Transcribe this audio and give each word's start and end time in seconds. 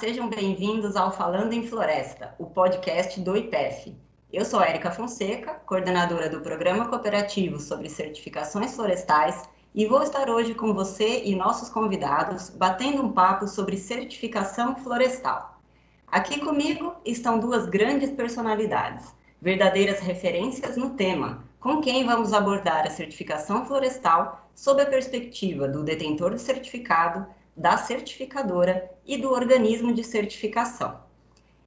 Sejam 0.00 0.30
bem-vindos 0.30 0.96
ao 0.96 1.12
Falando 1.12 1.52
em 1.52 1.66
Floresta, 1.66 2.34
o 2.38 2.46
podcast 2.46 3.20
do 3.20 3.36
IPEF. 3.36 3.94
Eu 4.32 4.46
sou 4.46 4.62
Érica 4.62 4.90
Fonseca, 4.90 5.60
coordenadora 5.66 6.30
do 6.30 6.40
Programa 6.40 6.88
Cooperativo 6.88 7.60
sobre 7.60 7.90
Certificações 7.90 8.74
Florestais, 8.74 9.42
e 9.74 9.84
vou 9.84 10.02
estar 10.02 10.30
hoje 10.30 10.54
com 10.54 10.72
você 10.72 11.22
e 11.24 11.36
nossos 11.36 11.68
convidados 11.68 12.48
batendo 12.48 13.02
um 13.02 13.12
papo 13.12 13.46
sobre 13.46 13.76
certificação 13.76 14.74
florestal. 14.74 15.60
Aqui 16.06 16.40
comigo 16.40 16.94
estão 17.04 17.38
duas 17.38 17.66
grandes 17.66 18.08
personalidades, 18.08 19.14
verdadeiras 19.38 20.00
referências 20.00 20.78
no 20.78 20.94
tema, 20.94 21.44
com 21.60 21.82
quem 21.82 22.06
vamos 22.06 22.32
abordar 22.32 22.86
a 22.86 22.90
certificação 22.90 23.66
florestal 23.66 24.48
sob 24.54 24.80
a 24.80 24.86
perspectiva 24.86 25.68
do 25.68 25.84
detentor 25.84 26.34
de 26.34 26.40
certificado 26.40 27.26
da 27.56 27.76
certificadora 27.76 28.90
e 29.06 29.16
do 29.16 29.30
organismo 29.30 29.92
de 29.92 30.04
certificação. 30.04 30.98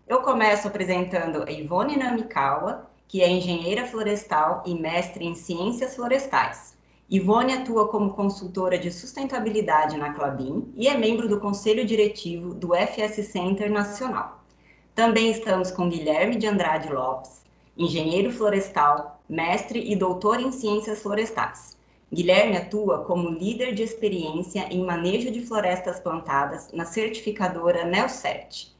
Eu 0.08 0.22
começo 0.22 0.68
apresentando 0.68 1.44
a 1.44 1.52
Ivone 1.52 1.98
Namikawa, 1.98 2.90
que 3.08 3.22
é 3.22 3.30
engenheira 3.30 3.86
florestal 3.86 4.64
e 4.66 4.74
mestre 4.74 5.26
em 5.26 5.36
ciências 5.36 5.96
florestais. 5.96 6.74
Ivone 7.10 7.54
atua 7.54 7.88
como 7.90 8.14
consultora 8.14 8.78
de 8.78 8.92
sustentabilidade 8.92 9.98
na 9.98 10.14
Clabin 10.14 10.74
e 10.76 10.88
é 10.88 10.98
membro 10.98 11.28
do 11.28 11.40
conselho 11.40 11.86
diretivo 11.86 12.54
do 12.54 12.74
FSC 12.74 13.38
Internacional. 13.38 14.44
Também 14.96 15.30
estamos 15.30 15.70
com 15.70 15.90
Guilherme 15.90 16.36
de 16.36 16.48
Andrade 16.48 16.92
Lopes, 16.92 17.44
engenheiro 17.78 18.32
florestal, 18.32 19.22
mestre 19.28 19.92
e 19.92 19.96
doutor 19.96 20.40
em 20.40 20.52
ciências 20.52 21.02
florestais. 21.02 21.78
Guilherme 22.14 22.56
atua 22.56 23.04
como 23.06 23.28
líder 23.28 23.74
de 23.74 23.82
experiência 23.82 24.68
em 24.72 24.86
manejo 24.86 25.32
de 25.32 25.42
florestas 25.42 26.00
plantadas 26.00 26.72
na 26.72 26.86
certificadora 26.86 27.86
NEOCERT. 27.86 28.72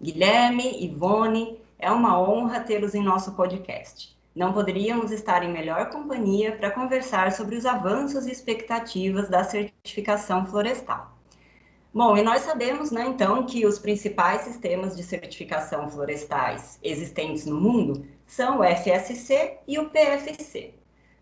Guilherme, 0.00 0.82
Ivone, 0.82 1.60
é 1.78 1.92
uma 1.92 2.18
honra 2.18 2.60
tê-los 2.60 2.94
em 2.94 3.02
nosso 3.02 3.32
podcast. 3.32 4.16
Não 4.34 4.54
poderíamos 4.54 5.10
estar 5.10 5.42
em 5.42 5.52
melhor 5.52 5.90
companhia 5.90 6.56
para 6.56 6.70
conversar 6.70 7.30
sobre 7.32 7.56
os 7.56 7.66
avanços 7.66 8.26
e 8.26 8.32
expectativas 8.32 9.28
da 9.28 9.44
certificação 9.44 10.46
florestal. 10.46 11.14
Bom, 11.92 12.16
e 12.16 12.22
nós 12.22 12.40
sabemos, 12.40 12.90
né, 12.90 13.04
então, 13.06 13.44
que 13.44 13.66
os 13.66 13.78
principais 13.78 14.42
sistemas 14.42 14.96
de 14.96 15.02
certificação 15.02 15.90
florestais 15.90 16.78
existentes 16.82 17.44
no 17.44 17.60
mundo 17.60 18.06
são 18.26 18.60
o 18.60 18.64
FSC 18.64 19.58
e 19.68 19.78
o 19.78 19.90
PFC. 19.90 20.72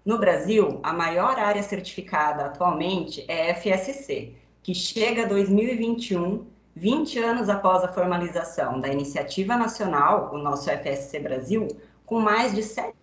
No 0.06 0.18
Brasil, 0.18 0.78
a 0.84 0.92
maior 0.92 1.36
área 1.36 1.64
certificada 1.64 2.44
atualmente 2.44 3.24
é 3.26 3.52
FSC, 3.52 4.34
que 4.62 4.72
chega 4.72 5.24
a 5.24 5.26
2021, 5.26 6.46
20 6.76 7.18
anos 7.18 7.48
após 7.48 7.82
a 7.82 7.92
formalização 7.92 8.80
da 8.80 8.86
iniciativa 8.86 9.56
nacional, 9.56 10.30
o 10.32 10.38
nosso 10.38 10.70
FSC 10.70 11.18
Brasil, 11.18 11.66
com 12.04 12.20
mais 12.20 12.54
de 12.54 12.62
7 12.62 12.94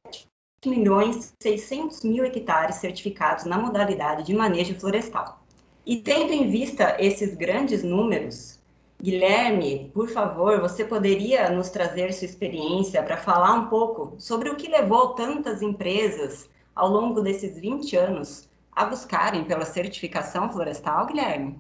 milhões 0.66 1.34
600 1.42 2.06
mil 2.06 2.24
hectares 2.24 2.78
certificados 2.78 3.44
na 3.44 3.58
modalidade 3.58 4.24
de 4.24 4.34
manejo 4.34 4.80
florestal. 4.80 5.44
E 5.86 5.98
tendo 5.98 6.32
em 6.32 6.50
vista 6.50 6.96
esses 7.00 7.36
grandes 7.36 7.84
números, 7.84 8.62
Guilherme, 9.02 9.92
por 9.94 10.08
favor, 10.08 10.62
você 10.62 10.86
poderia 10.86 11.50
nos 11.50 11.70
trazer 11.70 12.14
sua 12.14 12.24
experiência 12.24 13.04
para 13.04 13.18
falar 13.18 13.56
um 13.56 13.68
pouco 13.68 14.16
sobre 14.18 14.50
o 14.50 14.56
que 14.56 14.70
levou 14.70 15.10
tantas 15.10 15.62
empresas 15.62 16.53
ao 16.76 16.90
longo 16.90 17.22
desses 17.22 17.60
20 17.60 17.96
anos 17.96 18.50
a 18.72 18.86
buscarem 18.86 19.44
pela 19.44 19.66
certificação 19.66 20.52
florestal, 20.52 21.06
Guilherme? 21.06 21.60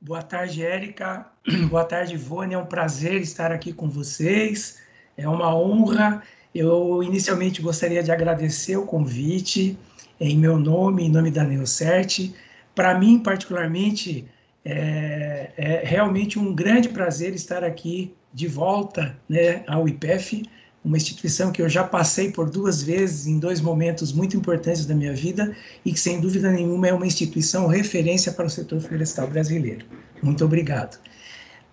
Boa 0.00 0.22
tarde, 0.22 0.64
Érica. 0.64 1.26
Boa 1.68 1.84
tarde, 1.84 2.14
Ivone. 2.14 2.54
É 2.54 2.58
um 2.58 2.64
prazer 2.64 3.20
estar 3.20 3.52
aqui 3.52 3.72
com 3.72 3.88
vocês. 3.88 4.78
É 5.16 5.28
uma 5.28 5.54
honra. 5.54 6.22
Eu 6.54 7.02
inicialmente 7.02 7.60
gostaria 7.60 8.02
de 8.02 8.10
agradecer 8.10 8.76
o 8.76 8.86
convite 8.86 9.78
em 10.18 10.38
meu 10.38 10.58
nome, 10.58 11.04
em 11.04 11.10
nome 11.10 11.30
da 11.30 11.44
Neocert. 11.44 12.32
Para 12.74 12.98
mim, 12.98 13.18
particularmente, 13.18 14.26
é, 14.64 15.50
é, 15.56 15.82
realmente 15.84 16.38
um 16.38 16.54
grande 16.54 16.88
prazer 16.88 17.34
estar 17.34 17.62
aqui 17.62 18.14
de 18.32 18.46
volta 18.46 19.18
né, 19.28 19.64
ao 19.66 19.86
IPEF 19.86 20.42
uma 20.84 20.96
instituição 20.96 21.52
que 21.52 21.60
eu 21.60 21.68
já 21.68 21.84
passei 21.84 22.32
por 22.32 22.48
duas 22.48 22.82
vezes 22.82 23.26
em 23.26 23.38
dois 23.38 23.60
momentos 23.60 24.12
muito 24.12 24.36
importantes 24.36 24.86
da 24.86 24.94
minha 24.94 25.14
vida 25.14 25.54
e 25.84 25.92
que, 25.92 26.00
sem 26.00 26.20
dúvida 26.20 26.50
nenhuma, 26.50 26.88
é 26.88 26.92
uma 26.92 27.06
instituição 27.06 27.66
referência 27.66 28.32
para 28.32 28.46
o 28.46 28.50
setor 28.50 28.80
florestal 28.80 29.26
brasileiro. 29.26 29.84
Muito 30.22 30.44
obrigado. 30.44 30.98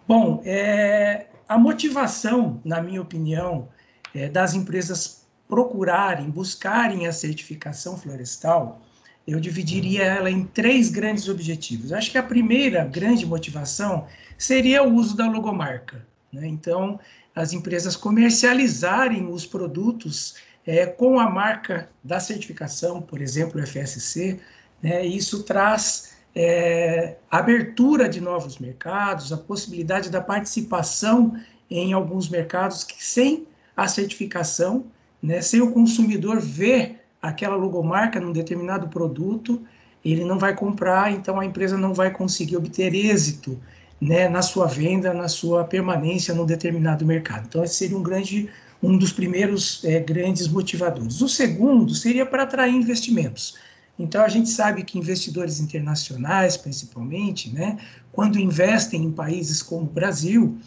Bom, 0.07 0.41
é, 0.45 1.27
a 1.47 1.57
motivação, 1.57 2.61
na 2.65 2.81
minha 2.81 3.01
opinião, 3.01 3.69
é, 4.13 4.27
das 4.27 4.53
empresas 4.53 5.25
procurarem, 5.47 6.29
buscarem 6.29 7.07
a 7.07 7.13
certificação 7.13 7.97
florestal, 7.97 8.81
eu 9.25 9.39
dividiria 9.39 10.03
ela 10.03 10.31
em 10.31 10.45
três 10.45 10.89
grandes 10.89 11.27
objetivos. 11.27 11.91
Acho 11.91 12.11
que 12.11 12.17
a 12.17 12.23
primeira 12.23 12.85
grande 12.85 13.25
motivação 13.25 14.05
seria 14.37 14.83
o 14.83 14.93
uso 14.93 15.15
da 15.15 15.29
logomarca. 15.29 16.05
Né? 16.31 16.47
Então, 16.47 16.99
as 17.37 17.53
empresas 17.53 17.95
comercializarem 17.95 19.29
os 19.29 19.45
produtos 19.45 20.37
é, 20.65 20.87
com 20.87 21.19
a 21.19 21.29
marca 21.29 21.87
da 22.03 22.19
certificação, 22.19 22.99
por 22.99 23.21
exemplo, 23.21 23.61
o 23.61 23.65
FSC, 23.65 24.39
né, 24.81 25.05
isso 25.05 25.43
traz 25.43 26.17
é, 26.35 27.15
abertura 27.29 28.09
de 28.09 28.19
novos 28.19 28.57
mercados, 28.57 29.31
a 29.31 29.37
possibilidade 29.37 30.09
da 30.09 30.19
participação 30.19 31.39
em 31.69 31.93
alguns 31.93 32.27
mercados 32.27 32.83
que 32.83 33.03
sem 33.03 33.45
a 33.75 33.87
certificação, 33.87 34.85
né, 35.21 35.39
sem 35.39 35.61
o 35.61 35.71
consumidor 35.71 36.39
ver 36.41 37.03
aquela 37.21 37.55
logomarca 37.55 38.19
num 38.19 38.31
determinado 38.31 38.87
produto, 38.87 39.61
ele 40.03 40.25
não 40.25 40.39
vai 40.39 40.55
comprar, 40.55 41.11
então 41.11 41.39
a 41.39 41.45
empresa 41.45 41.77
não 41.77 41.93
vai 41.93 42.09
conseguir 42.09 42.57
obter 42.57 42.95
êxito 42.95 43.59
né, 43.99 44.29
na 44.29 44.41
sua 44.41 44.67
venda, 44.67 45.13
na 45.13 45.27
sua 45.27 45.63
permanência 45.63 46.33
num 46.33 46.45
determinado 46.45 47.05
mercado. 47.05 47.45
Então, 47.47 47.63
esse 47.63 47.75
seria 47.75 47.97
um 47.97 48.03
grande, 48.03 48.49
um 48.81 48.97
dos 48.97 49.11
primeiros 49.11 49.83
é, 49.83 49.99
grandes 49.99 50.47
motivadores. 50.47 51.21
O 51.21 51.27
segundo 51.27 51.93
seria 51.95 52.25
para 52.25 52.43
atrair 52.43 52.75
investimentos. 52.75 53.57
Então, 53.99 54.23
a 54.23 54.27
gente 54.27 54.49
sabe 54.49 54.83
que 54.83 54.99
investidores 54.99 55.59
internacionais, 55.59 56.55
principalmente, 56.55 57.49
né, 57.51 57.79
quando 58.11 58.39
investem 58.39 59.03
em 59.03 59.11
países 59.11 59.63
como 59.63 59.83
o 59.83 59.89
Brasil, 59.89 60.57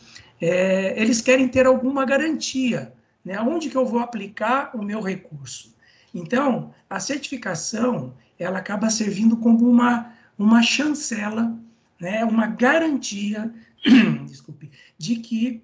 é, 0.41 1.01
eles 1.01 1.21
querem 1.21 1.47
ter 1.47 1.67
alguma 1.67 2.05
garantia. 2.05 2.93
Né, 3.25 3.39
onde 3.39 3.69
que 3.69 3.77
eu 3.77 3.85
vou 3.85 4.01
aplicar 4.01 4.71
o 4.75 4.83
meu 4.83 5.01
recurso? 5.01 5.75
Então, 6.13 6.73
a 6.89 6.99
certificação, 6.99 8.15
ela 8.39 8.59
acaba 8.59 8.91
servindo 8.91 9.37
como 9.37 9.69
uma, 9.69 10.13
uma 10.39 10.63
chancela 10.63 11.55
né, 12.01 12.25
uma 12.25 12.47
garantia 12.47 13.53
desculpe, 14.27 14.71
de 14.99 15.17
que 15.17 15.63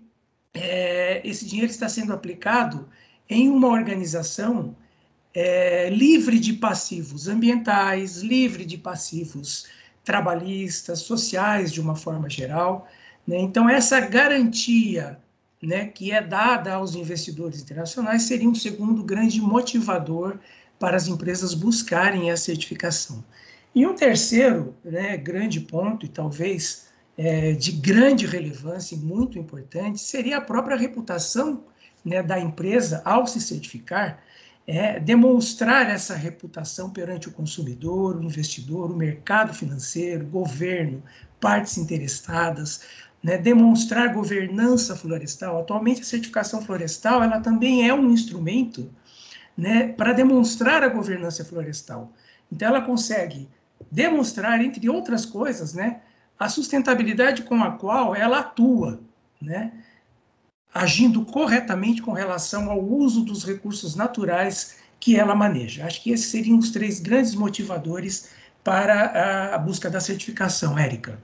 é, 0.55 1.21
esse 1.25 1.45
dinheiro 1.45 1.71
está 1.71 1.89
sendo 1.89 2.13
aplicado 2.13 2.89
em 3.29 3.49
uma 3.49 3.69
organização 3.69 4.77
é, 5.35 5.91
livre 5.91 6.39
de 6.39 6.55
passivos 6.55 7.29
ambientais, 7.29 8.19
livre 8.23 8.65
de 8.65 8.79
passivos 8.79 9.67
trabalhistas, 10.05 11.01
sociais, 11.01 11.73
de 11.73 11.81
uma 11.81 11.95
forma 11.95 12.31
geral. 12.31 12.89
Né? 13.27 13.39
Então, 13.39 13.69
essa 13.69 14.01
garantia 14.01 15.19
né, 15.63 15.89
que 15.89 16.13
é 16.13 16.23
dada 16.23 16.75
aos 16.75 16.95
investidores 16.95 17.61
internacionais 17.61 18.23
seria 18.23 18.49
um 18.49 18.55
segundo 18.55 19.03
grande 19.03 19.41
motivador 19.41 20.39
para 20.79 20.97
as 20.97 21.09
empresas 21.09 21.53
buscarem 21.53 22.31
a 22.31 22.37
certificação. 22.37 23.23
E 23.77 23.87
um 23.87 23.95
terceiro 23.95 24.75
né, 24.83 25.19
grande 25.19 25.61
ponto, 25.61 26.07
e 26.07 26.09
talvez 26.09 26.87
é, 27.15 27.53
de 27.53 27.73
grande 27.73 28.25
relevância 28.25 28.95
e 28.95 28.99
muito 28.99 29.39
importante, 29.39 30.01
seria 30.01 30.39
a 30.39 30.41
própria 30.41 30.79
reputação 30.79 31.63
né, 32.03 32.23
da 32.23 32.41
empresa 32.41 33.03
ao 33.05 33.27
se 33.27 33.39
certificar. 33.39 34.19
é, 34.67 34.99
demonstrar 34.99 35.91
essa 35.91 36.15
reputação 36.15 36.91
perante 36.91 37.29
o 37.29 37.33
consumidor, 37.33 38.17
o 38.17 38.25
investidor, 38.25 38.91
o 38.91 38.97
mercado 38.97 39.53
financeiro, 39.53 40.27
governo, 40.27 41.03
partes 41.39 41.77
interessadas, 41.77 42.81
né, 43.23 43.37
demonstrar 43.39 44.13
governança 44.15 44.97
florestal. 44.97 45.61
Atualmente, 45.61 46.01
a 46.01 46.05
certificação 46.05 46.63
florestal 46.63 47.23
ela 47.23 47.41
também 47.41 47.87
é 47.87 47.93
um 47.95 48.11
instrumento 48.11 48.91
né, 49.57 49.89
para 49.89 50.15
demonstrar 50.15 50.83
a 50.83 50.89
governança 50.89 51.45
florestal. 51.45 52.11
Então, 52.51 52.69
ela 52.69 52.81
consegue 52.81 53.49
demonstrar, 53.91 54.61
entre 54.61 54.89
outras 54.89 55.25
coisas, 55.25 55.75
né, 55.75 56.01
a 56.39 56.49
sustentabilidade 56.49 57.43
com 57.43 57.63
a 57.63 57.73
qual 57.73 58.15
ela 58.15 58.41
atua, 58.41 59.01
né, 59.41 59.73
agindo 60.73 61.25
corretamente 61.25 62.03
com 62.03 62.13
relação 62.13 62.71
ao 62.71 62.83
uso 62.83 63.25
dos 63.25 63.45
recursos 63.45 63.95
naturais 63.95 64.79
que 65.01 65.19
ela 65.19 65.35
maneja. 65.35 65.87
Acho 65.87 66.03
que 66.03 66.11
esses 66.11 66.27
seriam 66.27 66.59
os 66.59 66.71
três 66.71 67.01
grandes 67.01 67.35
motivadores 67.35 68.31
para 68.63 69.55
a 69.55 69.59
busca 69.59 69.89
da 69.89 70.01
certificação, 70.01 70.79
Érica. 70.79 71.23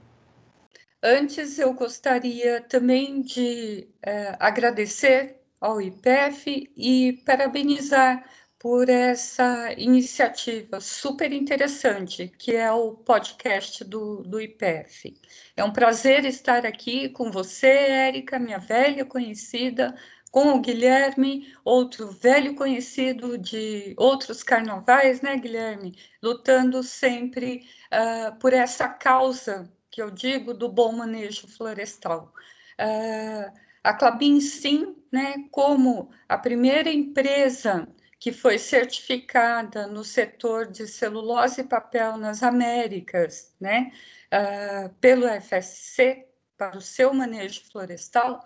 Antes, 1.03 1.59
eu 1.59 1.73
gostaria 1.73 2.61
também 2.61 3.21
de 3.21 3.89
é, 4.01 4.37
agradecer 4.39 5.35
ao 5.59 5.81
IPF 5.81 6.71
e 6.75 7.21
parabenizar 7.25 8.23
por 8.63 8.87
essa 8.87 9.73
iniciativa 9.77 10.79
super 10.79 11.33
interessante, 11.33 12.31
que 12.37 12.55
é 12.55 12.71
o 12.71 12.93
podcast 12.93 13.83
do, 13.83 14.23
do 14.23 14.39
IPF. 14.39 15.13
É 15.57 15.61
um 15.65 15.73
prazer 15.73 16.23
estar 16.23 16.65
aqui 16.65 17.09
com 17.09 17.29
você, 17.29 17.67
Érica, 17.67 18.39
minha 18.39 18.59
velha 18.59 19.03
conhecida, 19.03 19.93
com 20.31 20.53
o 20.53 20.61
Guilherme, 20.61 21.53
outro 21.65 22.09
velho 22.09 22.55
conhecido 22.55 23.37
de 23.37 23.93
outros 23.97 24.41
carnavais, 24.41 25.19
né, 25.19 25.35
Guilherme? 25.35 25.97
Lutando 26.21 26.81
sempre 26.83 27.67
uh, 27.91 28.33
por 28.39 28.53
essa 28.53 28.87
causa 28.87 29.69
que 29.91 30.01
eu 30.01 30.09
digo 30.09 30.53
do 30.53 30.69
bom 30.69 30.93
manejo 30.93 31.49
florestal. 31.49 32.33
Uh, 32.79 33.51
a 33.83 33.93
Clabin, 33.93 34.39
sim, 34.39 34.95
né, 35.11 35.35
como 35.51 36.11
a 36.29 36.37
primeira 36.37 36.89
empresa 36.89 37.85
que 38.23 38.31
foi 38.31 38.57
certificada 38.57 39.85
no 39.85 40.01
setor 40.01 40.71
de 40.71 40.87
celulose 40.87 41.59
e 41.59 41.65
papel 41.65 42.15
nas 42.15 42.41
Américas, 42.41 43.53
né, 43.59 43.91
uh, 44.31 44.87
pelo 45.01 45.27
FSC, 45.27 46.25
para 46.57 46.77
o 46.77 46.81
seu 46.81 47.13
manejo 47.13 47.61
florestal, 47.69 48.41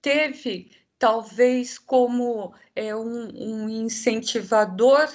teve 0.00 0.70
talvez 0.96 1.76
como 1.76 2.54
é, 2.76 2.94
um, 2.94 3.64
um 3.64 3.68
incentivador 3.68 5.08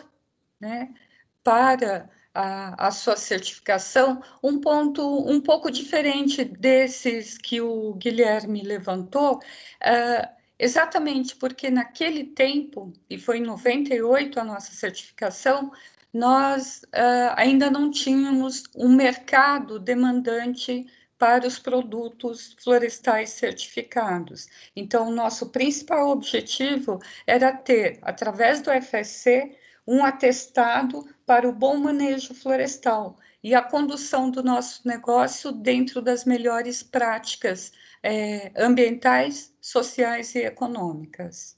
né, 0.59 0.93
para 1.41 2.09
a, 2.33 2.87
a, 2.87 2.91
sua 2.91 3.15
certificação, 3.15 4.21
um 4.43 4.59
ponto 4.59 5.01
um 5.25 5.39
pouco 5.39 5.71
diferente 5.71 6.43
desses 6.43 7.37
que 7.37 7.61
o 7.61 7.93
Guilherme 7.93 8.61
levantou, 8.61 9.37
uh, 9.37 10.40
Exatamente 10.63 11.35
porque 11.37 11.71
naquele 11.71 12.23
tempo, 12.23 12.93
e 13.09 13.17
foi 13.17 13.39
em 13.39 13.41
98 13.41 14.39
a 14.39 14.43
nossa 14.43 14.71
certificação, 14.71 15.71
nós 16.13 16.83
uh, 16.93 17.33
ainda 17.35 17.71
não 17.71 17.89
tínhamos 17.89 18.65
um 18.75 18.89
mercado 18.89 19.79
demandante 19.79 20.85
para 21.17 21.47
os 21.47 21.57
produtos 21.57 22.55
florestais 22.63 23.31
certificados. 23.31 24.47
Então, 24.75 25.07
o 25.07 25.15
nosso 25.15 25.49
principal 25.49 26.09
objetivo 26.09 26.99
era 27.25 27.51
ter, 27.51 27.97
através 28.03 28.61
do 28.61 28.69
FSC, 28.69 29.57
um 29.87 30.05
atestado 30.05 31.03
para 31.25 31.49
o 31.49 31.53
bom 31.53 31.75
manejo 31.77 32.35
florestal 32.35 33.17
e 33.43 33.55
a 33.55 33.61
condução 33.61 34.29
do 34.29 34.43
nosso 34.43 34.87
negócio 34.87 35.51
dentro 35.51 36.01
das 36.01 36.25
melhores 36.25 36.83
práticas 36.83 37.71
é, 38.03 38.51
ambientais, 38.57 39.53
sociais 39.59 40.35
e 40.35 40.39
econômicas. 40.39 41.55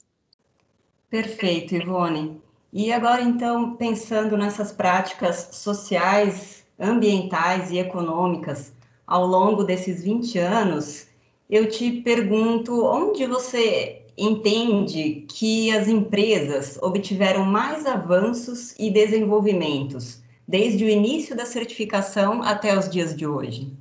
Perfeito, 1.10 1.74
Ivone. 1.74 2.40
E 2.72 2.92
agora, 2.92 3.22
então, 3.22 3.76
pensando 3.76 4.36
nessas 4.36 4.72
práticas 4.72 5.50
sociais, 5.52 6.64
ambientais 6.78 7.70
e 7.70 7.78
econômicas 7.78 8.72
ao 9.06 9.26
longo 9.26 9.62
desses 9.62 10.02
20 10.02 10.38
anos, 10.38 11.06
eu 11.48 11.68
te 11.68 12.00
pergunto 12.00 12.84
onde 12.84 13.26
você 13.26 14.02
entende 14.16 15.24
que 15.28 15.70
as 15.70 15.86
empresas 15.86 16.78
obtiveram 16.82 17.44
mais 17.44 17.86
avanços 17.86 18.74
e 18.78 18.90
desenvolvimentos 18.90 20.23
desde 20.46 20.84
o 20.84 20.88
início 20.88 21.36
da 21.36 21.46
certificação 21.46 22.42
até 22.42 22.78
os 22.78 22.88
dias 22.88 23.16
de 23.16 23.26
hoje? 23.26 23.72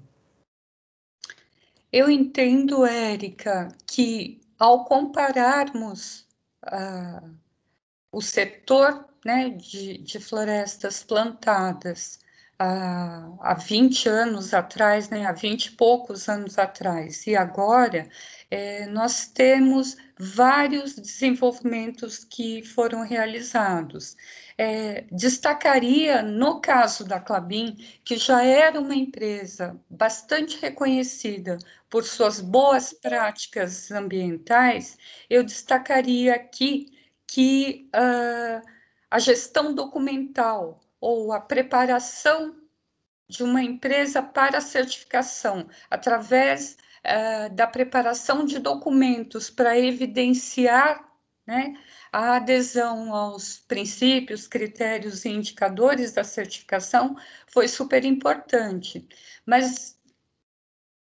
Eu 1.92 2.10
entendo, 2.10 2.86
Érica, 2.86 3.68
que 3.86 4.42
ao 4.58 4.86
compararmos 4.86 6.26
uh, 6.66 7.30
o 8.12 8.22
setor 8.22 9.06
né, 9.26 9.50
de, 9.50 10.00
de 10.00 10.20
florestas 10.20 11.04
plantadas 11.04 12.20
uh, 12.62 13.38
há 13.42 13.54
20 13.54 14.10
anos 14.10 14.54
atrás, 14.54 15.10
né, 15.10 15.26
há 15.26 15.32
20 15.32 15.66
e 15.66 15.72
poucos 15.72 16.28
anos 16.30 16.58
atrás, 16.58 17.28
e 17.28 17.36
agora, 17.36 18.10
é, 18.50 18.86
nós 18.88 19.28
temos 19.28 19.98
vários 20.18 20.96
desenvolvimentos 20.96 22.24
que 22.24 22.64
foram 22.64 23.04
realizados. 23.04 24.16
É, 24.58 25.06
destacaria, 25.12 26.22
no 26.22 26.62
caso 26.62 27.04
da 27.04 27.20
Clabin, 27.20 27.76
que 28.04 28.18
já 28.18 28.44
era 28.44 28.80
uma 28.80 28.96
empresa 28.96 29.80
bastante 29.90 30.60
reconhecida 30.62 31.58
por 31.90 32.04
suas 32.04 32.40
boas 32.40 32.94
práticas 32.94 33.92
ambientais, 33.92 34.98
eu 35.30 35.44
destacaria 35.44 36.36
aqui 36.36 36.92
que 37.28 37.90
uh, 37.96 38.68
a 39.10 39.20
gestão 39.20 39.74
documental 39.74 40.80
ou 41.00 41.34
a 41.34 41.40
preparação 41.40 42.56
de 43.28 43.44
uma 43.44 43.64
empresa 43.64 44.22
para 44.22 44.62
certificação, 44.62 45.68
através 45.90 46.78
uh, 47.04 47.54
da 47.54 47.66
preparação 47.68 48.46
de 48.46 48.60
documentos 48.60 49.50
para 49.50 49.78
evidenciar 49.78 51.13
né, 51.46 51.74
a 52.12 52.36
adesão 52.36 53.14
aos 53.14 53.60
princípios, 53.60 54.48
critérios 54.48 55.26
e 55.26 55.30
indicadores 55.30 56.14
da 56.14 56.24
certificação 56.24 57.16
foi 57.48 57.68
super 57.68 58.06
importante. 58.06 59.08
Mas 59.46 60.00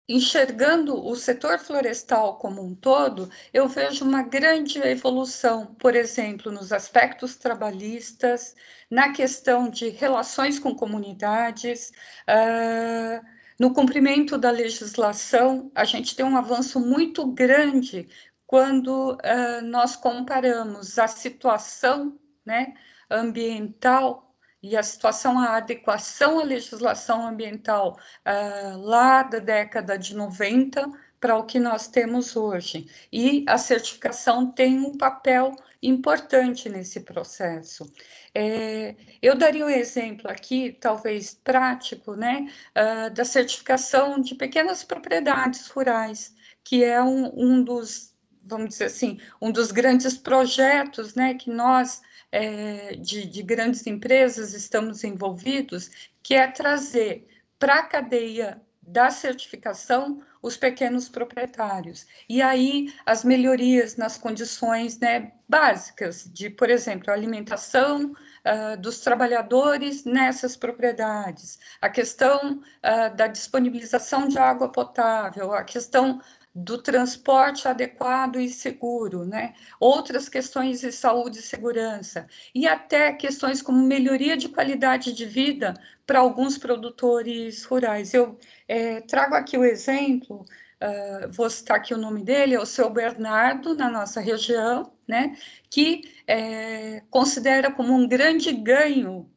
enxergando 0.08 1.04
o 1.04 1.16
setor 1.16 1.58
florestal 1.58 2.38
como 2.38 2.62
um 2.62 2.74
todo, 2.74 3.28
eu 3.52 3.68
vejo 3.68 4.04
uma 4.04 4.22
grande 4.22 4.78
evolução, 4.78 5.74
por 5.74 5.96
exemplo, 5.96 6.52
nos 6.52 6.72
aspectos 6.72 7.36
trabalhistas, 7.36 8.54
na 8.88 9.12
questão 9.12 9.68
de 9.68 9.88
relações 9.88 10.60
com 10.60 10.74
comunidades, 10.74 11.92
uh, 12.28 13.24
no 13.58 13.72
cumprimento 13.72 14.38
da 14.38 14.50
legislação, 14.50 15.72
a 15.74 15.84
gente 15.84 16.14
tem 16.14 16.24
um 16.24 16.36
avanço 16.36 16.78
muito 16.78 17.26
grande 17.26 18.08
quando 18.46 19.14
uh, 19.14 19.62
nós 19.64 19.96
comparamos 19.96 20.98
a 20.98 21.08
situação 21.08 22.18
né, 22.44 22.74
ambiental 23.10 24.34
e 24.62 24.76
a 24.76 24.82
situação, 24.82 25.38
a 25.38 25.56
adequação 25.56 26.40
à 26.40 26.42
legislação 26.42 27.26
ambiental 27.26 27.96
uh, 28.26 28.78
lá 28.78 29.22
da 29.22 29.38
década 29.38 29.98
de 29.98 30.14
90 30.14 30.88
para 31.20 31.36
o 31.36 31.44
que 31.44 31.58
nós 31.58 31.88
temos 31.88 32.36
hoje. 32.36 32.88
E 33.12 33.44
a 33.48 33.58
certificação 33.58 34.50
tem 34.50 34.78
um 34.78 34.96
papel 34.96 35.54
importante 35.82 36.68
nesse 36.68 37.00
processo. 37.00 37.90
É, 38.34 38.94
eu 39.22 39.36
daria 39.36 39.64
um 39.64 39.70
exemplo 39.70 40.30
aqui, 40.30 40.76
talvez 40.80 41.34
prático, 41.34 42.14
né, 42.14 42.50
uh, 42.76 43.10
da 43.14 43.24
certificação 43.24 44.20
de 44.20 44.34
pequenas 44.34 44.84
propriedades 44.84 45.68
rurais, 45.68 46.34
que 46.64 46.84
é 46.84 47.02
um, 47.02 47.32
um 47.34 47.62
dos, 47.62 48.14
vamos 48.46 48.70
dizer 48.70 48.86
assim, 48.86 49.18
um 49.40 49.50
dos 49.50 49.70
grandes 49.72 50.16
projetos, 50.16 51.14
né, 51.14 51.34
que 51.34 51.50
nós 51.50 52.00
é, 52.32 52.96
de, 52.96 53.26
de 53.26 53.42
grandes 53.42 53.86
empresas 53.86 54.54
estamos 54.54 55.04
envolvidos, 55.04 55.90
que 56.22 56.34
é 56.34 56.46
trazer 56.46 57.26
para 57.58 57.80
a 57.80 57.82
cadeia 57.82 58.60
da 58.86 59.10
certificação 59.10 60.22
os 60.40 60.56
pequenos 60.56 61.08
proprietários. 61.08 62.06
E 62.28 62.40
aí 62.40 62.94
as 63.04 63.24
melhorias 63.24 63.96
nas 63.96 64.16
condições 64.16 64.98
né, 65.00 65.32
básicas 65.48 66.30
de, 66.32 66.48
por 66.48 66.70
exemplo, 66.70 67.12
alimentação 67.12 68.12
uh, 68.12 68.80
dos 68.80 69.00
trabalhadores 69.00 70.04
nessas 70.04 70.56
propriedades, 70.56 71.58
a 71.80 71.88
questão 71.88 72.60
uh, 72.60 73.16
da 73.16 73.26
disponibilização 73.26 74.28
de 74.28 74.38
água 74.38 74.70
potável, 74.70 75.52
a 75.52 75.64
questão 75.64 76.20
do 76.56 76.78
transporte 76.78 77.68
adequado 77.68 78.40
e 78.40 78.48
seguro, 78.48 79.26
né? 79.26 79.52
Outras 79.78 80.26
questões 80.26 80.80
de 80.80 80.90
saúde 80.90 81.40
e 81.40 81.42
segurança, 81.42 82.26
e 82.54 82.66
até 82.66 83.12
questões 83.12 83.60
como 83.60 83.86
melhoria 83.86 84.38
de 84.38 84.48
qualidade 84.48 85.12
de 85.12 85.26
vida 85.26 85.74
para 86.06 86.20
alguns 86.20 86.56
produtores 86.56 87.62
rurais. 87.64 88.14
Eu 88.14 88.38
é, 88.66 89.02
trago 89.02 89.34
aqui 89.34 89.58
o 89.58 89.64
exemplo, 89.64 90.46
uh, 90.82 91.30
vou 91.30 91.50
citar 91.50 91.76
aqui 91.76 91.92
o 91.92 91.98
nome 91.98 92.24
dele, 92.24 92.54
é 92.54 92.60
o 92.60 92.64
seu 92.64 92.88
Bernardo, 92.88 93.74
na 93.74 93.90
nossa 93.90 94.18
região, 94.20 94.90
né? 95.06 95.36
Que 95.70 96.10
é, 96.26 97.02
considera 97.10 97.70
como 97.70 97.92
um 97.92 98.08
grande 98.08 98.50
ganho 98.52 99.30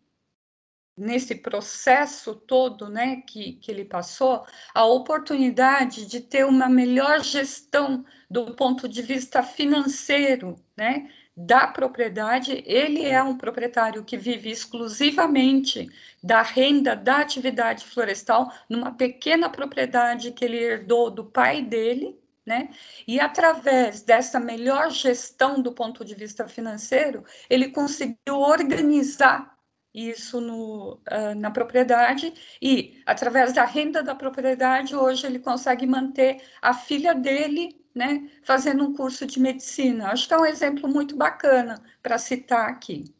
nesse 0.99 1.33
processo 1.33 2.35
todo 2.35 2.89
né, 2.89 3.23
que, 3.25 3.53
que 3.53 3.71
ele 3.71 3.85
passou, 3.85 4.45
a 4.73 4.85
oportunidade 4.85 6.05
de 6.05 6.19
ter 6.19 6.45
uma 6.45 6.67
melhor 6.67 7.23
gestão 7.23 8.05
do 8.29 8.53
ponto 8.53 8.87
de 8.87 9.01
vista 9.01 9.41
financeiro 9.41 10.55
né, 10.77 11.09
da 11.35 11.67
propriedade. 11.67 12.61
Ele 12.65 13.05
é 13.05 13.23
um 13.23 13.37
proprietário 13.37 14.03
que 14.03 14.17
vive 14.17 14.51
exclusivamente 14.51 15.89
da 16.21 16.41
renda 16.41 16.95
da 16.95 17.19
atividade 17.19 17.85
florestal, 17.85 18.51
numa 18.69 18.91
pequena 18.91 19.49
propriedade 19.49 20.33
que 20.33 20.43
ele 20.43 20.57
herdou 20.57 21.09
do 21.09 21.23
pai 21.23 21.63
dele. 21.63 22.19
Né? 22.45 22.69
E 23.07 23.19
através 23.19 24.01
dessa 24.01 24.39
melhor 24.39 24.89
gestão 24.89 25.61
do 25.61 25.71
ponto 25.71 26.03
de 26.03 26.15
vista 26.15 26.47
financeiro, 26.47 27.23
ele 27.47 27.69
conseguiu 27.69 28.39
organizar 28.39 29.58
isso 29.93 30.39
no, 30.39 30.93
uh, 30.93 31.36
na 31.36 31.51
propriedade 31.51 32.34
e, 32.62 33.01
através 33.05 33.53
da 33.53 33.65
renda 33.65 34.03
da 34.03 34.13
propriedade, 34.13 34.96
hoje 34.96 35.25
ele 35.25 35.39
consegue 35.39 35.86
manter 35.88 36.41
a 36.62 36.74
filha 36.74 37.15
dele 37.15 37.75
né, 37.93 38.29
fazendo 38.43 38.84
um 38.84 38.93
curso 38.93 39.25
de 39.25 39.39
medicina. 39.39 40.12
Acho 40.12 40.27
que 40.27 40.34
é 40.34 40.38
um 40.38 40.46
exemplo 40.46 40.88
muito 40.88 41.15
bacana 41.15 41.81
para 42.01 42.17
citar 42.17 42.69
aqui. 42.69 43.13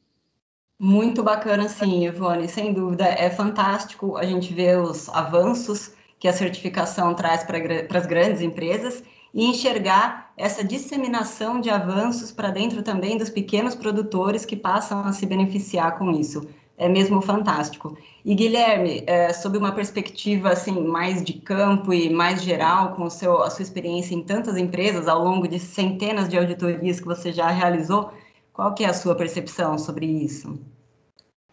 Muito 0.80 1.22
bacana, 1.22 1.68
sim, 1.68 2.06
Ivone, 2.06 2.48
sem 2.48 2.72
dúvida. 2.72 3.06
É 3.06 3.30
fantástico 3.30 4.16
a 4.16 4.24
gente 4.24 4.54
ver 4.54 4.80
os 4.80 5.10
avanços 5.10 5.92
que 6.18 6.28
a 6.28 6.34
certificação 6.34 7.14
traz 7.14 7.44
para 7.44 7.98
as 7.98 8.06
grandes 8.06 8.42
empresas 8.42 9.04
e 9.34 9.46
enxergar 9.46 10.32
essa 10.38 10.64
disseminação 10.64 11.60
de 11.60 11.70
avanços 11.70 12.32
para 12.32 12.50
dentro 12.50 12.82
também 12.82 13.18
dos 13.18 13.30
pequenos 13.30 13.76
produtores 13.76 14.46
que 14.46 14.56
passam 14.56 15.02
a 15.02 15.12
se 15.12 15.26
beneficiar 15.26 15.98
com 15.98 16.12
isso 16.12 16.48
é 16.80 16.88
mesmo 16.88 17.22
fantástico. 17.22 17.98
E 18.24 18.34
Guilherme, 18.34 19.04
é, 19.06 19.34
sob 19.34 19.58
uma 19.58 19.74
perspectiva 19.74 20.50
assim 20.50 20.82
mais 20.82 21.22
de 21.22 21.34
campo 21.34 21.94
e 21.94 22.10
mais 22.10 22.42
geral, 22.42 22.96
com 22.96 23.10
seu, 23.10 23.44
a 23.44 23.50
sua 23.50 23.64
experiência 23.64 24.16
em 24.16 24.24
tantas 24.24 24.58
empresas 24.58 25.08
ao 25.08 25.22
longo 25.22 25.48
de 25.48 25.60
centenas 25.60 26.30
de 26.30 26.38
auditorias 26.38 27.00
que 27.00 27.06
você 27.06 27.34
já 27.34 27.50
realizou, 27.50 28.12
qual 28.54 28.74
que 28.74 28.86
é 28.86 28.88
a 28.88 28.94
sua 28.94 29.14
percepção 29.14 29.78
sobre 29.78 30.06
isso? 30.06 30.58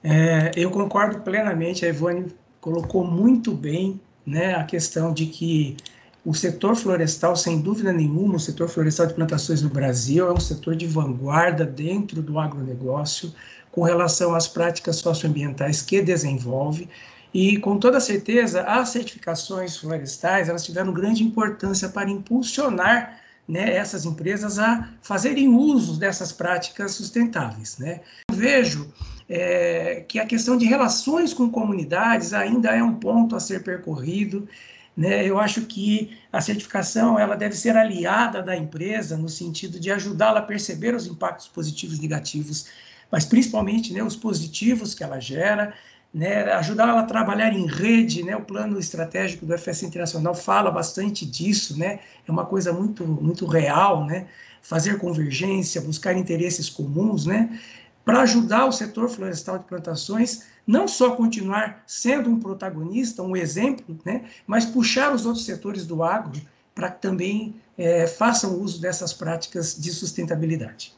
É, 0.02 0.52
eu 0.54 0.70
concordo 0.70 1.20
plenamente. 1.20 1.84
A 1.84 1.88
Ivone 1.88 2.26
colocou 2.60 3.04
muito 3.04 3.52
bem, 3.52 4.00
né, 4.24 4.54
a 4.54 4.64
questão 4.64 5.12
de 5.12 5.26
que 5.26 5.76
o 6.24 6.34
setor 6.34 6.76
florestal, 6.76 7.36
sem 7.36 7.60
dúvida 7.60 7.92
nenhuma, 7.92 8.36
o 8.36 8.40
setor 8.40 8.68
florestal 8.68 9.06
de 9.06 9.14
plantações 9.14 9.62
no 9.62 9.68
Brasil 9.68 10.28
é 10.28 10.32
um 10.32 10.40
setor 10.40 10.74
de 10.74 10.86
vanguarda 10.86 11.64
dentro 11.64 12.22
do 12.22 12.38
agronegócio 12.38 13.32
com 13.76 13.82
relação 13.82 14.34
às 14.34 14.48
práticas 14.48 14.96
socioambientais 14.96 15.82
que 15.82 16.00
desenvolve 16.00 16.88
e 17.34 17.58
com 17.58 17.78
toda 17.78 18.00
certeza 18.00 18.62
as 18.62 18.88
certificações 18.88 19.76
florestais 19.76 20.48
elas 20.48 20.64
tiveram 20.64 20.94
grande 20.94 21.22
importância 21.22 21.90
para 21.90 22.08
impulsionar 22.08 23.20
né, 23.46 23.76
essas 23.76 24.06
empresas 24.06 24.58
a 24.58 24.88
fazerem 25.02 25.48
uso 25.48 26.00
dessas 26.00 26.32
práticas 26.32 26.92
sustentáveis. 26.92 27.76
Né. 27.76 28.00
Eu 28.30 28.34
vejo 28.34 28.90
é, 29.28 30.02
que 30.08 30.18
a 30.18 30.24
questão 30.24 30.56
de 30.56 30.64
relações 30.64 31.34
com 31.34 31.50
comunidades 31.50 32.32
ainda 32.32 32.70
é 32.74 32.82
um 32.82 32.94
ponto 32.94 33.36
a 33.36 33.40
ser 33.40 33.62
percorrido. 33.62 34.48
Né? 34.96 35.22
Eu 35.26 35.38
acho 35.38 35.66
que 35.66 36.16
a 36.32 36.40
certificação 36.40 37.18
ela 37.18 37.36
deve 37.36 37.54
ser 37.54 37.76
aliada 37.76 38.42
da 38.42 38.56
empresa 38.56 39.18
no 39.18 39.28
sentido 39.28 39.78
de 39.78 39.92
ajudá-la 39.92 40.40
a 40.40 40.42
perceber 40.42 40.94
os 40.94 41.06
impactos 41.06 41.46
positivos 41.46 41.98
e 41.98 42.00
negativos 42.00 42.66
mas 43.10 43.24
principalmente 43.24 43.92
né, 43.92 44.02
os 44.02 44.16
positivos 44.16 44.94
que 44.94 45.04
ela 45.04 45.20
gera, 45.20 45.74
né, 46.12 46.44
ajudar 46.54 46.88
ela 46.88 47.00
a 47.00 47.04
trabalhar 47.04 47.52
em 47.52 47.66
rede, 47.66 48.22
né, 48.22 48.36
o 48.36 48.42
plano 48.42 48.78
estratégico 48.78 49.44
do 49.44 49.56
FS 49.56 49.82
Internacional 49.82 50.34
fala 50.34 50.70
bastante 50.70 51.26
disso, 51.26 51.78
né, 51.78 52.00
é 52.26 52.32
uma 52.32 52.46
coisa 52.46 52.72
muito, 52.72 53.06
muito 53.06 53.46
real, 53.46 54.04
né, 54.04 54.26
fazer 54.62 54.98
convergência, 54.98 55.80
buscar 55.80 56.14
interesses 56.14 56.68
comuns, 56.68 57.26
né, 57.26 57.60
para 58.04 58.20
ajudar 58.22 58.66
o 58.66 58.72
setor 58.72 59.08
florestal 59.08 59.58
de 59.58 59.64
plantações 59.64 60.46
não 60.66 60.88
só 60.88 61.14
continuar 61.14 61.82
sendo 61.86 62.30
um 62.30 62.40
protagonista, 62.40 63.22
um 63.22 63.36
exemplo, 63.36 63.98
né, 64.04 64.24
mas 64.46 64.64
puxar 64.64 65.14
os 65.14 65.26
outros 65.26 65.44
setores 65.44 65.86
do 65.86 66.02
agro 66.02 66.40
para 66.74 66.90
que 66.90 67.00
também 67.00 67.56
é, 67.78 68.06
façam 68.06 68.58
uso 68.60 68.80
dessas 68.80 69.12
práticas 69.12 69.78
de 69.78 69.90
sustentabilidade. 69.90 70.92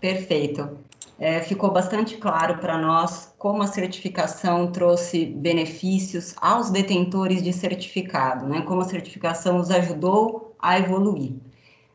Perfeito 0.00 0.78
é, 1.20 1.42
ficou 1.42 1.70
bastante 1.70 2.16
claro 2.16 2.56
para 2.58 2.78
nós 2.78 3.34
como 3.36 3.62
a 3.62 3.66
certificação 3.66 4.72
trouxe 4.72 5.26
benefícios 5.26 6.34
aos 6.40 6.70
detentores 6.70 7.42
de 7.42 7.52
certificado, 7.52 8.46
né? 8.46 8.62
como 8.62 8.80
a 8.80 8.86
certificação 8.86 9.58
os 9.58 9.70
ajudou 9.70 10.56
a 10.58 10.78
evoluir. 10.78 11.34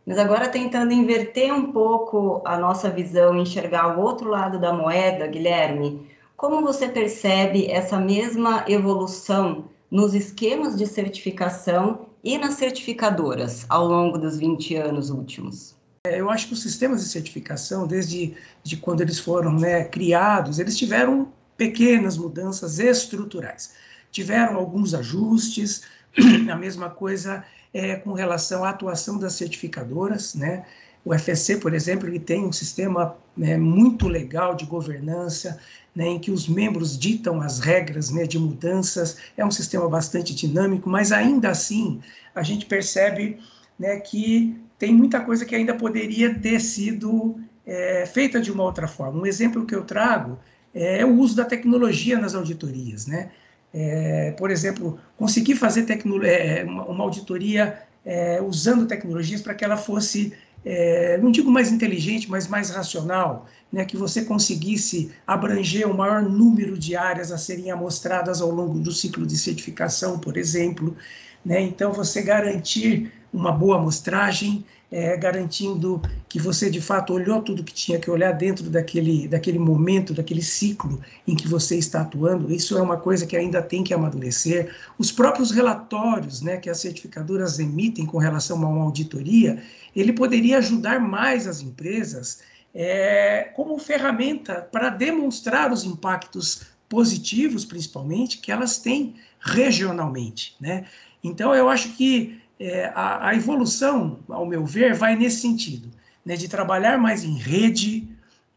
Mas 0.05 0.19
agora 0.19 0.47
tentando 0.47 0.93
inverter 0.93 1.51
um 1.51 1.71
pouco 1.71 2.43
a 2.45 2.55
nossa 2.55 2.87
visão, 2.91 3.35
enxergar 3.35 3.97
o 3.97 4.01
outro 4.01 4.29
lado 4.29 4.59
da 4.59 4.71
moeda, 4.71 5.25
Guilherme, 5.25 6.07
como 6.37 6.61
você 6.61 6.87
percebe 6.87 7.65
essa 7.65 7.97
mesma 7.97 8.63
evolução 8.67 9.65
nos 9.89 10.13
esquemas 10.13 10.77
de 10.77 10.85
certificação 10.85 12.05
e 12.23 12.37
nas 12.37 12.55
certificadoras 12.55 13.65
ao 13.69 13.87
longo 13.87 14.19
dos 14.19 14.37
20 14.37 14.75
anos 14.75 15.09
últimos? 15.09 15.75
É, 16.05 16.19
eu 16.19 16.29
acho 16.29 16.47
que 16.47 16.53
os 16.53 16.61
sistemas 16.61 17.03
de 17.03 17.09
certificação, 17.09 17.87
desde 17.87 18.35
de 18.63 18.77
quando 18.77 19.01
eles 19.01 19.17
foram 19.17 19.51
né, 19.53 19.83
criados, 19.85 20.59
eles 20.59 20.77
tiveram 20.77 21.33
pequenas 21.57 22.15
mudanças 22.15 22.77
estruturais. 22.79 23.73
Tiveram 24.11 24.55
alguns 24.55 24.93
ajustes, 24.93 25.81
a 26.51 26.55
mesma 26.55 26.89
coisa 26.89 27.43
é, 27.73 27.95
com 27.95 28.13
relação 28.13 28.63
à 28.63 28.69
atuação 28.69 29.17
das 29.17 29.33
certificadoras, 29.33 30.35
né? 30.35 30.65
O 31.03 31.13
FSC, 31.13 31.57
por 31.57 31.73
exemplo, 31.73 32.07
ele 32.07 32.19
tem 32.19 32.45
um 32.45 32.51
sistema 32.51 33.15
né, 33.37 33.57
muito 33.57 34.07
legal 34.07 34.55
de 34.55 34.65
governança, 34.65 35.59
né, 35.95 36.07
em 36.07 36.19
que 36.19 36.31
os 36.31 36.47
membros 36.47 36.97
ditam 36.97 37.41
as 37.41 37.59
regras 37.59 38.09
né, 38.09 38.25
de 38.25 38.39
mudanças. 38.39 39.17
É 39.37 39.45
um 39.45 39.51
sistema 39.51 39.87
bastante 39.87 40.33
dinâmico, 40.33 40.89
mas 40.89 41.11
ainda 41.11 41.49
assim 41.49 42.01
a 42.33 42.41
gente 42.41 42.65
percebe 42.65 43.39
né, 43.77 43.99
que 43.99 44.64
tem 44.77 44.93
muita 44.93 45.21
coisa 45.21 45.45
que 45.45 45.55
ainda 45.55 45.73
poderia 45.73 46.33
ter 46.33 46.59
sido 46.59 47.39
é, 47.65 48.05
feita 48.05 48.39
de 48.39 48.51
uma 48.51 48.63
outra 48.63 48.87
forma. 48.87 49.21
Um 49.21 49.25
exemplo 49.25 49.65
que 49.65 49.75
eu 49.75 49.83
trago 49.83 50.37
é 50.73 51.05
o 51.05 51.17
uso 51.17 51.35
da 51.35 51.45
tecnologia 51.45 52.19
nas 52.19 52.35
auditorias. 52.35 53.07
Né? 53.07 53.31
É, 53.73 54.31
por 54.31 54.51
exemplo, 54.51 54.99
conseguir 55.17 55.55
fazer 55.55 55.85
é, 56.23 56.63
uma, 56.63 56.85
uma, 56.85 57.03
auditoria 57.03 57.81
é, 58.05 58.41
usando 58.41 58.85
tecnologias 58.85 59.41
para 59.41 59.53
que 59.53 59.63
ela 59.63 59.77
fosse, 59.77 60.33
é, 60.65 61.17
não 61.17 61.31
digo 61.31 61.49
mais 61.49 61.71
inteligente, 61.71 62.29
mas 62.29 62.47
mais 62.47 62.69
racional, 62.69 63.47
né? 63.71 63.85
que 63.85 63.95
você 63.95 64.25
conseguisse 64.25 65.11
abranger 65.25 65.89
o 65.89 65.93
maior 65.93 66.21
número 66.21 66.77
de 66.77 66.95
áreas 66.95 67.31
a 67.31 67.37
serem 67.37 67.71
amostradas 67.71 68.41
ao 68.41 68.51
longo 68.51 68.79
do 68.79 68.91
ciclo 68.91 69.25
de 69.25 69.37
certificação, 69.37 70.19
por 70.19 70.35
exemplo. 70.37 70.95
Né? 71.43 71.61
Então, 71.61 71.93
você 71.93 72.21
garantir 72.21 73.11
uma 73.35 73.51
boa 73.51 73.77
amostragem, 73.77 74.65
é, 74.91 75.17
garantindo 75.17 76.01
que 76.29 76.39
você 76.39 76.69
de 76.69 76.79
fato 76.79 77.11
olhou 77.13 77.41
tudo 77.41 77.63
que 77.63 77.73
tinha 77.73 77.99
que 77.99 78.09
olhar 78.09 78.31
dentro 78.31 78.69
daquele, 78.69 79.27
daquele 79.27 79.59
momento, 79.59 80.13
daquele 80.13 80.41
ciclo 80.41 81.01
em 81.27 81.35
que 81.35 81.47
você 81.47 81.75
está 81.77 82.01
atuando. 82.01 82.53
Isso 82.53 82.77
é 82.77 82.81
uma 82.81 82.95
coisa 82.95 83.25
que 83.25 83.35
ainda 83.35 83.61
tem 83.61 83.83
que 83.83 83.93
amadurecer. 83.93 84.73
Os 84.97 85.11
próprios 85.11 85.51
relatórios 85.51 86.41
né, 86.41 86.57
que 86.57 86.69
as 86.69 86.79
certificadoras 86.79 87.59
emitem 87.59 88.05
com 88.05 88.17
relação 88.17 88.63
a 88.63 88.69
uma 88.69 88.83
auditoria, 88.83 89.61
ele 89.93 90.13
poderia 90.13 90.59
ajudar 90.59 90.99
mais 90.99 91.45
as 91.45 91.61
empresas 91.61 92.41
é, 92.73 93.51
como 93.55 93.77
ferramenta 93.79 94.67
para 94.71 94.89
demonstrar 94.89 95.73
os 95.73 95.83
impactos 95.83 96.61
positivos, 96.87 97.65
principalmente, 97.65 98.37
que 98.37 98.51
elas 98.51 98.77
têm 98.77 99.15
regionalmente. 99.39 100.55
Né? 100.59 100.85
Então, 101.23 101.53
eu 101.55 101.67
acho 101.67 101.89
que 101.97 102.39
é, 102.59 102.85
a, 102.95 103.29
a, 103.29 103.35
evolução, 103.35 104.19
ao 104.29 104.45
meu 104.45 104.65
ver, 104.65 104.93
vai 104.93 105.15
nesse 105.15 105.41
sentido, 105.41 105.89
né, 106.25 106.35
de 106.35 106.47
trabalhar 106.47 106.97
mais 106.97 107.23
em 107.23 107.37
rede, 107.37 108.07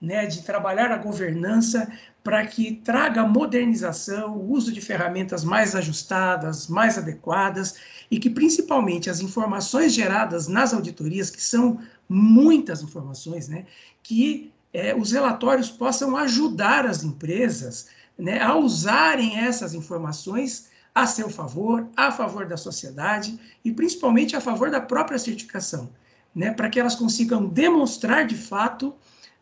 né, 0.00 0.26
de 0.26 0.42
trabalhar 0.42 0.90
a 0.92 0.96
governança 0.96 1.90
para 2.22 2.46
que 2.46 2.76
traga 2.84 3.26
modernização, 3.26 4.36
o 4.36 4.52
uso 4.52 4.72
de 4.72 4.80
ferramentas 4.80 5.44
mais 5.44 5.74
ajustadas, 5.74 6.68
mais 6.68 6.98
adequadas 6.98 7.76
e 8.10 8.18
que 8.18 8.30
principalmente 8.30 9.10
as 9.10 9.20
informações 9.20 9.92
geradas 9.92 10.46
nas 10.46 10.72
auditorias, 10.72 11.30
que 11.30 11.42
são 11.42 11.80
muitas 12.08 12.82
informações, 12.82 13.48
né, 13.48 13.66
que 14.02 14.52
é, 14.72 14.94
os 14.94 15.12
relatórios 15.12 15.70
possam 15.70 16.16
ajudar 16.16 16.86
as 16.86 17.02
empresas 17.02 17.88
né, 18.18 18.40
a 18.40 18.54
usarem 18.54 19.38
essas 19.38 19.74
informações 19.74 20.68
a 20.98 21.06
seu 21.06 21.30
favor, 21.30 21.86
a 21.96 22.10
favor 22.10 22.44
da 22.44 22.56
sociedade 22.56 23.38
e 23.64 23.70
principalmente 23.70 24.34
a 24.34 24.40
favor 24.40 24.68
da 24.68 24.80
própria 24.80 25.16
certificação, 25.16 25.90
né, 26.34 26.50
para 26.50 26.68
que 26.68 26.80
elas 26.80 26.96
consigam 26.96 27.46
demonstrar 27.46 28.26
de 28.26 28.34
fato 28.34 28.92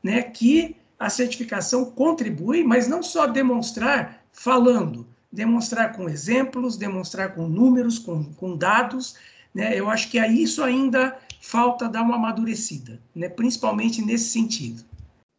né, 0.02 0.20
que 0.20 0.76
a 0.98 1.08
certificação 1.08 1.86
contribui, 1.86 2.62
mas 2.62 2.86
não 2.86 3.02
só 3.02 3.26
demonstrar 3.26 4.22
falando, 4.32 5.06
demonstrar 5.32 5.96
com 5.96 6.10
exemplos, 6.10 6.76
demonstrar 6.76 7.34
com 7.34 7.48
números, 7.48 7.98
com, 7.98 8.22
com 8.34 8.54
dados. 8.54 9.16
Né, 9.54 9.78
eu 9.78 9.88
acho 9.88 10.10
que 10.10 10.18
a 10.18 10.28
isso 10.28 10.62
ainda 10.62 11.18
falta 11.40 11.88
dar 11.88 12.02
uma 12.02 12.16
amadurecida, 12.16 13.00
né, 13.14 13.30
principalmente 13.30 14.02
nesse 14.02 14.28
sentido. 14.28 14.84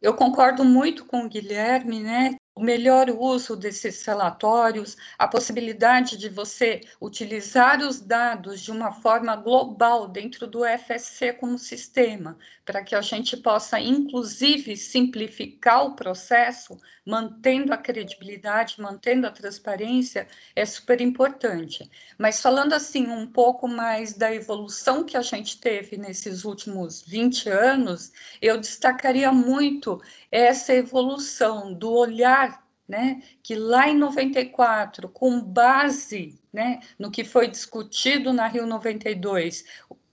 Eu 0.02 0.14
concordo 0.14 0.64
muito 0.64 1.04
com 1.04 1.24
o 1.24 1.28
Guilherme, 1.28 2.00
né? 2.00 2.34
O 2.58 2.60
melhor 2.60 3.08
uso 3.08 3.54
desses 3.54 4.04
relatórios, 4.04 4.96
a 5.16 5.28
possibilidade 5.28 6.16
de 6.16 6.28
você 6.28 6.80
utilizar 7.00 7.80
os 7.80 8.00
dados 8.00 8.60
de 8.60 8.72
uma 8.72 8.90
forma 8.90 9.36
global 9.36 10.08
dentro 10.08 10.44
do 10.44 10.64
FSC 10.64 11.34
como 11.34 11.56
sistema, 11.56 12.36
para 12.64 12.82
que 12.82 12.96
a 12.96 13.00
gente 13.00 13.36
possa, 13.36 13.78
inclusive, 13.78 14.76
simplificar 14.76 15.86
o 15.86 15.94
processo, 15.94 16.76
mantendo 17.06 17.72
a 17.72 17.76
credibilidade, 17.78 18.80
mantendo 18.80 19.28
a 19.28 19.30
transparência, 19.30 20.26
é 20.54 20.66
super 20.66 21.00
importante. 21.00 21.88
Mas 22.18 22.42
falando 22.42 22.72
assim 22.72 23.06
um 23.06 23.26
pouco 23.26 23.68
mais 23.68 24.14
da 24.14 24.34
evolução 24.34 25.04
que 25.04 25.16
a 25.16 25.22
gente 25.22 25.60
teve 25.60 25.96
nesses 25.96 26.44
últimos 26.44 27.02
20 27.02 27.48
anos, 27.48 28.12
eu 28.42 28.58
destacaria 28.58 29.30
muito 29.30 30.02
essa 30.30 30.74
evolução 30.74 31.72
do 31.72 31.92
olhar 31.92 32.66
né, 32.88 33.22
que 33.42 33.54
lá 33.54 33.88
em 33.88 33.96
94, 33.96 35.10
com 35.10 35.40
base 35.42 36.40
né, 36.50 36.80
no 36.98 37.10
que 37.10 37.22
foi 37.22 37.46
discutido 37.46 38.32
na 38.32 38.48
Rio 38.48 38.66
92, 38.66 39.64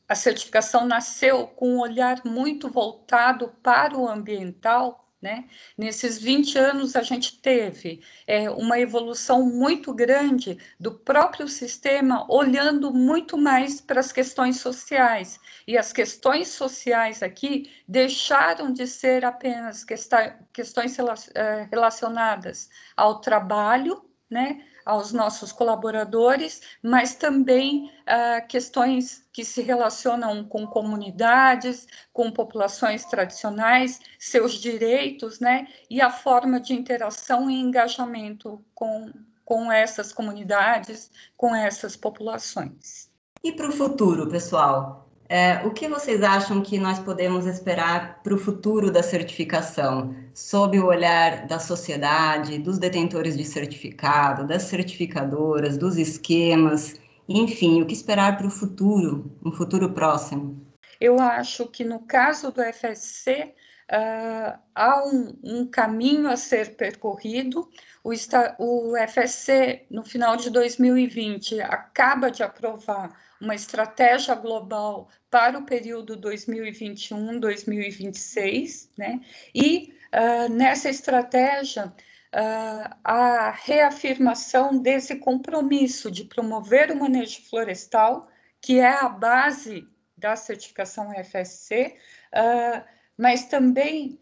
a 0.07 0.13
certificação 0.13 0.85
nasceu 0.85 1.47
com 1.47 1.75
um 1.75 1.79
olhar 1.79 2.21
muito 2.25 2.69
voltado 2.69 3.53
para 3.63 3.97
o 3.97 4.07
ambiental, 4.07 5.04
né? 5.21 5.45
Nesses 5.77 6.19
20 6.19 6.57
anos, 6.57 6.95
a 6.95 7.01
gente 7.01 7.41
teve 7.41 8.01
é, 8.27 8.49
uma 8.49 8.79
evolução 8.79 9.43
muito 9.43 9.93
grande 9.93 10.57
do 10.79 10.93
próprio 10.93 11.47
sistema, 11.47 12.25
olhando 12.29 12.93
muito 12.93 13.37
mais 13.37 13.81
para 13.81 13.99
as 13.99 14.11
questões 14.11 14.59
sociais. 14.59 15.39
E 15.67 15.77
as 15.77 15.91
questões 15.91 16.49
sociais 16.49 17.23
aqui 17.23 17.71
deixaram 17.87 18.71
de 18.71 18.85
ser 18.85 19.25
apenas 19.25 19.83
questões 19.83 20.97
é, 21.33 21.67
relacionadas 21.71 22.69
ao 22.95 23.19
trabalho, 23.19 24.03
né? 24.29 24.63
Aos 24.85 25.11
nossos 25.11 25.51
colaboradores, 25.51 26.61
mas 26.81 27.15
também 27.15 27.91
uh, 28.01 28.47
questões 28.47 29.25
que 29.33 29.43
se 29.43 29.61
relacionam 29.61 30.43
com 30.43 30.67
comunidades, 30.67 31.87
com 32.13 32.31
populações 32.31 33.03
tradicionais, 33.05 33.99
seus 34.19 34.53
direitos, 34.53 35.39
né, 35.39 35.67
e 35.89 35.99
a 35.99 36.11
forma 36.11 36.59
de 36.59 36.73
interação 36.73 37.49
e 37.49 37.59
engajamento 37.59 38.63
com, 38.75 39.11
com 39.43 39.71
essas 39.71 40.13
comunidades, 40.13 41.09
com 41.35 41.55
essas 41.55 41.95
populações. 41.95 43.09
E 43.43 43.51
para 43.51 43.69
o 43.69 43.71
futuro, 43.71 44.29
pessoal? 44.29 45.09
É, 45.27 45.65
o 45.65 45.71
que 45.71 45.87
vocês 45.87 46.21
acham 46.21 46.61
que 46.61 46.77
nós 46.77 46.99
podemos 46.99 47.47
esperar 47.47 48.21
para 48.21 48.33
o 48.33 48.37
futuro 48.37 48.91
da 48.91 49.01
certificação, 49.01 50.15
sob 50.35 50.77
o 50.77 50.87
olhar 50.87 51.47
da 51.47 51.59
sociedade, 51.59 52.59
dos 52.59 52.77
detentores 52.77 53.37
de 53.37 53.45
certificado, 53.45 54.45
das 54.45 54.63
certificadoras, 54.63 55.77
dos 55.77 55.95
esquemas, 55.97 56.99
enfim, 57.27 57.81
o 57.81 57.85
que 57.85 57.93
esperar 57.93 58.37
para 58.37 58.45
o 58.45 58.51
futuro, 58.51 59.35
um 59.43 59.51
futuro 59.51 59.91
próximo? 59.93 60.63
Eu 60.99 61.19
acho 61.19 61.65
que 61.67 61.83
no 61.85 61.99
caso 61.99 62.51
do 62.51 62.61
FSC, 62.61 63.53
uh, 63.91 64.59
há 64.75 65.03
um, 65.05 65.33
um, 65.41 65.65
caminho 65.65 66.29
a 66.29 66.35
ser 66.35 66.75
percorrido. 66.75 67.69
O, 68.03 68.11
o 68.59 68.93
FSC, 69.07 69.85
no 69.89 70.03
final 70.03 70.35
de 70.35 70.49
2020, 70.49 71.61
acaba 71.61 72.29
de 72.29 72.43
aprovar 72.43 73.23
uma 73.39 73.55
estratégia 73.55 74.35
global 74.35 75.07
para 75.29 75.57
o 75.59 75.65
período 75.65 76.17
2021-2026, 76.17 78.89
né? 78.97 79.21
E 79.53 79.93
uh, 80.15 80.49
nessa 80.49 80.89
estratégia, 80.89 81.87
uh, 81.87 82.95
a 83.03 83.51
reafirmação 83.51 84.77
desse 84.77 85.17
compromisso 85.17 86.09
de 86.09 86.23
promover 86.23 86.91
o 86.91 86.95
manejo 86.95 87.41
florestal, 87.43 88.27
que 88.61 88.79
é 88.79 88.89
a 88.89 89.09
base 89.09 89.87
da 90.17 90.35
certificação 90.35 91.11
FSC, 91.11 91.97
uh, 92.33 92.83
mas 93.17 93.45
também 93.45 94.19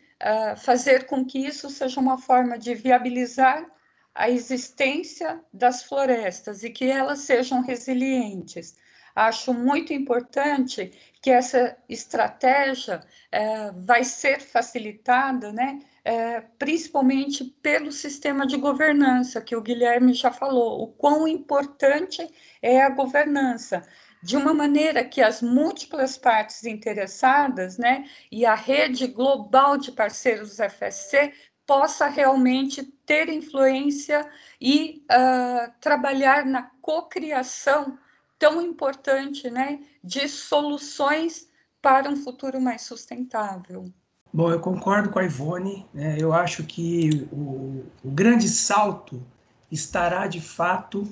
fazer 0.63 1.05
com 1.05 1.25
que 1.25 1.37
isso 1.37 1.69
seja 1.69 1.99
uma 1.99 2.17
forma 2.17 2.57
de 2.57 2.73
viabilizar 2.73 3.69
a 4.15 4.29
existência 4.29 5.43
das 5.51 5.83
florestas 5.83 6.63
e 6.63 6.69
que 6.69 6.89
elas 6.89 7.19
sejam 7.19 7.61
resilientes 7.61 8.77
acho 9.15 9.53
muito 9.53 9.93
importante 9.93 10.91
que 11.21 11.29
essa 11.29 11.77
estratégia 11.87 13.01
é, 13.31 13.71
vai 13.71 14.03
ser 14.03 14.41
facilitada, 14.41 15.51
né, 15.51 15.79
é, 16.03 16.41
principalmente 16.59 17.45
pelo 17.61 17.91
sistema 17.91 18.45
de 18.45 18.57
governança, 18.57 19.41
que 19.41 19.55
o 19.55 19.61
Guilherme 19.61 20.13
já 20.13 20.31
falou, 20.31 20.83
o 20.83 20.87
quão 20.87 21.27
importante 21.27 22.27
é 22.61 22.81
a 22.81 22.89
governança, 22.89 23.83
de 24.21 24.35
uma 24.37 24.53
maneira 24.53 25.03
que 25.03 25.21
as 25.21 25.41
múltiplas 25.41 26.17
partes 26.17 26.65
interessadas, 26.65 27.77
né, 27.77 28.05
e 28.31 28.45
a 28.45 28.55
rede 28.55 29.07
global 29.07 29.77
de 29.77 29.91
parceiros 29.91 30.57
FSC 30.57 31.33
possa 31.65 32.07
realmente 32.07 32.83
ter 33.05 33.29
influência 33.29 34.29
e 34.59 35.05
uh, 35.09 35.71
trabalhar 35.79 36.45
na 36.45 36.63
cocriação 36.81 37.97
tão 38.43 38.61
importante, 38.61 39.49
né, 39.49 39.79
de 40.03 40.27
soluções 40.27 41.47
para 41.81 42.09
um 42.09 42.17
futuro 42.17 42.59
mais 42.59 42.81
sustentável. 42.81 43.85
Bom, 44.33 44.51
eu 44.51 44.59
concordo 44.59 45.09
com 45.09 45.19
a 45.19 45.23
Ivone. 45.23 45.85
Né? 45.93 46.17
Eu 46.19 46.33
acho 46.33 46.65
que 46.65 47.25
o, 47.31 47.85
o, 48.03 48.11
grande 48.11 48.49
salto 48.49 49.23
estará 49.71 50.27
de 50.27 50.41
fato 50.41 51.07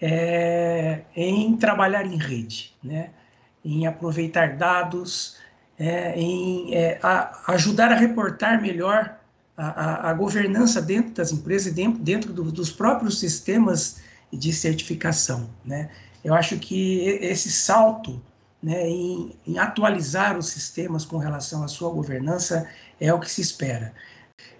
é, 0.00 1.00
em 1.16 1.56
trabalhar 1.56 2.06
em 2.06 2.16
rede, 2.16 2.72
né? 2.80 3.10
em 3.64 3.84
aproveitar 3.88 4.56
dados, 4.56 5.38
é, 5.76 6.16
em 6.16 6.72
é, 6.72 7.00
a, 7.02 7.52
ajudar 7.54 7.90
a 7.90 7.96
reportar 7.96 8.62
melhor 8.62 9.18
a, 9.56 9.66
a, 9.66 10.10
a, 10.10 10.14
governança 10.14 10.80
dentro 10.80 11.14
das 11.14 11.32
empresas 11.32 11.72
e 11.72 11.74
dentro, 11.74 12.00
dentro 12.00 12.32
do, 12.32 12.44
dos 12.52 12.70
próprios 12.70 13.18
sistemas 13.18 14.00
de 14.32 14.52
certificação. 14.52 15.50
Né? 15.64 15.90
Eu 16.24 16.34
acho 16.34 16.58
que 16.58 17.00
esse 17.20 17.50
salto 17.50 18.20
né, 18.62 18.88
em, 18.88 19.36
em, 19.46 19.58
atualizar 19.58 20.36
os 20.36 20.48
sistemas 20.48 21.04
com 21.04 21.18
relação 21.18 21.62
à 21.62 21.68
sua 21.68 21.90
governança 21.90 22.68
é 23.00 23.12
o 23.12 23.20
que 23.20 23.30
se 23.30 23.40
espera. 23.40 23.94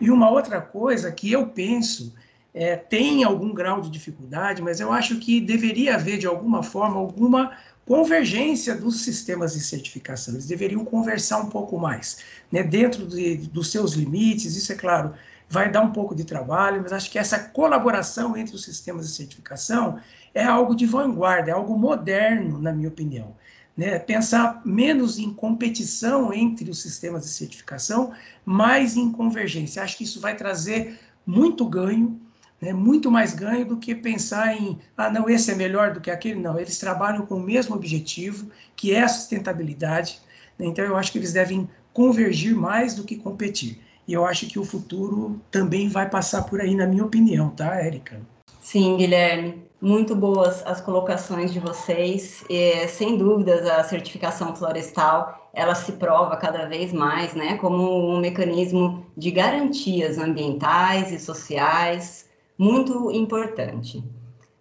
E 0.01 0.11
uma 0.11 0.31
outra 0.31 0.61
coisa 0.61 1.11
que 1.11 1.33
eu 1.33 1.49
penso 1.49 2.14
é, 2.55 2.77
tem 2.77 3.25
algum 3.25 3.53
grau 3.53 3.81
de 3.81 3.90
dificuldade, 3.90 4.62
mas 4.62 4.81
eu 4.81 4.92
acho 4.92 5.19
que 5.19 5.40
deveria 5.40 5.97
haver, 5.97 6.19
de 6.19 6.27
alguma 6.27 6.62
forma, 6.62 6.97
alguma 6.97 7.57
convergência 7.85 8.75
dos 8.75 9.03
sistemas 9.03 9.53
de 9.53 9.61
certificação. 9.61 10.35
Eles 10.35 10.47
deveriam 10.47 10.85
conversar 10.85 11.38
um 11.38 11.49
pouco 11.49 11.79
mais, 11.79 12.19
né, 12.51 12.62
dentro 12.62 13.07
de, 13.07 13.37
dos 13.37 13.71
seus 13.71 13.92
limites, 13.92 14.57
isso 14.57 14.73
é 14.73 14.75
claro, 14.75 15.14
vai 15.48 15.70
dar 15.70 15.82
um 15.82 15.92
pouco 15.92 16.14
de 16.14 16.24
trabalho, 16.24 16.82
mas 16.82 16.92
acho 16.92 17.11
que 17.11 17.18
essa 17.18 17.38
colaboração 17.38 18.37
entre 18.37 18.54
os 18.54 18.64
sistemas 18.64 19.06
de 19.06 19.14
certificação 19.14 19.98
é 20.35 20.44
algo 20.44 20.74
de 20.74 20.87
vanguarda, 20.87 21.50
é 21.50 21.54
algo 21.54 21.78
moderno, 21.78 22.59
na 22.61 22.72
minha 22.72 22.88
opinião. 22.88 23.35
Né? 23.76 23.98
Pensar 23.98 24.62
menos 24.64 25.18
em 25.18 25.32
competição 25.32 26.32
entre 26.32 26.70
os 26.70 26.80
sistemas 26.82 27.22
de 27.22 27.28
certificação, 27.28 28.12
mais 28.44 28.96
em 28.96 29.12
convergência. 29.12 29.82
Acho 29.82 29.98
que 29.98 30.04
isso 30.04 30.20
vai 30.20 30.35
trazer 30.35 30.98
muito 31.24 31.64
ganho, 31.66 32.20
né? 32.61 32.72
muito 32.72 33.11
mais 33.11 33.35
ganho 33.35 33.66
do 33.66 33.76
que 33.76 33.94
pensar 33.94 34.56
em, 34.56 34.78
ah, 34.96 35.11
não, 35.11 35.28
esse 35.28 35.50
é 35.50 35.54
melhor 35.54 35.92
do 35.92 36.00
que 36.00 36.11
aquele. 36.11 36.40
Não, 36.40 36.59
eles 36.59 36.78
trabalham 36.78 37.24
com 37.26 37.37
o 37.37 37.42
mesmo 37.42 37.74
objetivo, 37.74 38.50
que 38.74 38.92
é 38.92 39.02
a 39.02 39.09
sustentabilidade. 39.09 40.20
Né? 40.59 40.66
Então, 40.66 40.85
eu 40.85 40.96
acho 40.96 41.12
que 41.12 41.18
eles 41.18 41.32
devem 41.32 41.68
convergir 41.92 42.54
mais 42.54 42.94
do 42.94 43.04
que 43.04 43.16
competir. 43.16 43.86
E 44.07 44.12
eu 44.12 44.25
acho 44.25 44.47
que 44.47 44.59
o 44.59 44.64
futuro 44.64 45.40
também 45.51 45.88
vai 45.88 46.09
passar 46.09 46.42
por 46.45 46.61
aí, 46.61 46.75
na 46.75 46.87
minha 46.87 47.05
opinião, 47.05 47.51
tá, 47.51 47.77
Érica? 47.77 48.21
Sim, 48.61 48.97
Guilherme. 48.97 49.66
Muito 49.81 50.16
boas 50.16 50.66
as 50.66 50.81
colocações 50.81 51.53
de 51.53 51.61
vocês. 51.61 52.42
E, 52.49 52.88
sem 52.88 53.16
dúvidas, 53.16 53.66
a 53.66 53.85
certificação 53.85 54.57
florestal 54.57 55.51
ela 55.53 55.75
se 55.75 55.92
prova 55.92 56.37
cada 56.37 56.66
vez 56.66 56.92
mais, 56.92 57.35
né, 57.35 57.57
como 57.57 58.14
um 58.14 58.21
mecanismo 58.21 59.07
de 59.16 59.31
garantias 59.31 60.19
ambientais 60.19 61.11
e 61.11 61.19
sociais 61.19 62.27
muito 62.59 63.11
importante. 63.11 64.05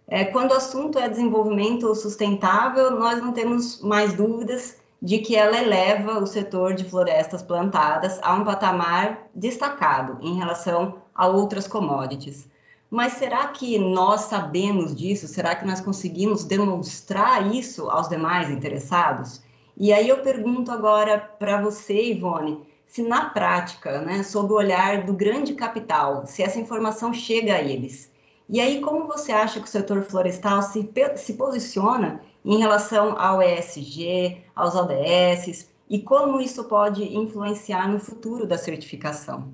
É, 0.08 0.24
quando 0.24 0.52
o 0.52 0.54
assunto 0.54 0.98
é 0.98 1.08
desenvolvimento 1.08 1.94
sustentável, 1.94 2.92
nós 2.92 3.20
não 3.20 3.32
temos 3.32 3.80
mais 3.82 4.14
dúvidas 4.14 4.78
de 5.00 5.18
que 5.18 5.36
ela 5.36 5.58
eleva 5.58 6.18
o 6.18 6.26
setor 6.26 6.74
de 6.74 6.84
florestas 6.84 7.42
plantadas 7.42 8.18
a 8.22 8.34
um 8.34 8.44
patamar 8.44 9.28
destacado 9.34 10.18
em 10.20 10.36
relação 10.36 11.02
a 11.14 11.26
outras 11.26 11.68
commodities. 11.68 12.48
Mas 12.90 13.14
será 13.14 13.48
que 13.48 13.78
nós 13.78 14.22
sabemos 14.22 14.94
disso? 14.94 15.26
Será 15.26 15.54
que 15.54 15.66
nós 15.66 15.80
conseguimos 15.80 16.44
demonstrar 16.44 17.54
isso 17.54 17.90
aos 17.90 18.08
demais 18.08 18.50
interessados? 18.50 19.42
E 19.76 19.92
aí 19.92 20.08
eu 20.08 20.18
pergunto 20.18 20.70
agora 20.70 21.18
para 21.18 21.60
você, 21.60 22.12
Ivone, 22.12 22.64
se 22.86 23.02
na 23.02 23.26
prática, 23.30 24.00
né, 24.00 24.22
sob 24.22 24.52
o 24.52 24.56
olhar 24.56 25.04
do 25.04 25.12
grande 25.12 25.54
capital, 25.54 26.26
se 26.26 26.42
essa 26.42 26.58
informação 26.58 27.12
chega 27.12 27.54
a 27.54 27.60
eles. 27.60 28.10
E 28.48 28.60
aí, 28.60 28.80
como 28.80 29.06
você 29.06 29.32
acha 29.32 29.60
que 29.60 29.66
o 29.66 29.70
setor 29.70 30.02
florestal 30.04 30.62
se, 30.62 30.88
se 31.16 31.34
posiciona 31.34 32.20
em 32.44 32.58
relação 32.58 33.18
ao 33.18 33.42
ESG, 33.42 34.44
aos 34.54 34.74
ODS, 34.74 35.68
e 35.90 36.00
como 36.00 36.40
isso 36.40 36.64
pode 36.64 37.02
influenciar 37.02 37.88
no 37.88 37.98
futuro 37.98 38.46
da 38.46 38.56
certificação? 38.56 39.52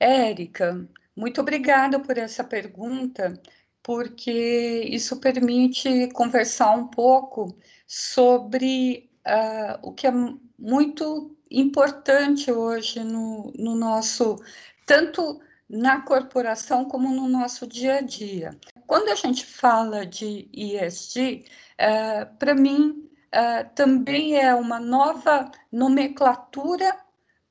Érica, 0.00 0.88
muito 1.14 1.40
obrigada 1.40 2.00
por 2.00 2.16
essa 2.16 2.42
pergunta, 2.42 3.40
porque 3.82 4.88
isso 4.90 5.20
permite 5.20 6.08
conversar 6.12 6.70
um 6.74 6.86
pouco 6.86 7.54
sobre 7.86 9.10
uh, 9.26 9.78
o 9.82 9.92
que 9.92 10.06
é 10.06 10.12
muito 10.58 11.36
importante 11.50 12.50
hoje 12.50 13.04
no, 13.04 13.52
no 13.56 13.74
nosso, 13.74 14.36
tanto 14.86 15.40
na 15.72 16.02
corporação 16.02 16.84
como 16.84 17.08
no 17.08 17.26
nosso 17.26 17.66
dia 17.66 17.94
a 17.94 18.00
dia. 18.02 18.54
Quando 18.86 19.08
a 19.08 19.14
gente 19.14 19.46
fala 19.46 20.04
de 20.04 20.46
ESG, 20.52 21.46
uh, 21.80 22.36
para 22.36 22.54
mim 22.54 23.10
uh, 23.34 23.68
também 23.74 24.38
é 24.38 24.54
uma 24.54 24.78
nova 24.78 25.50
nomenclatura 25.72 26.94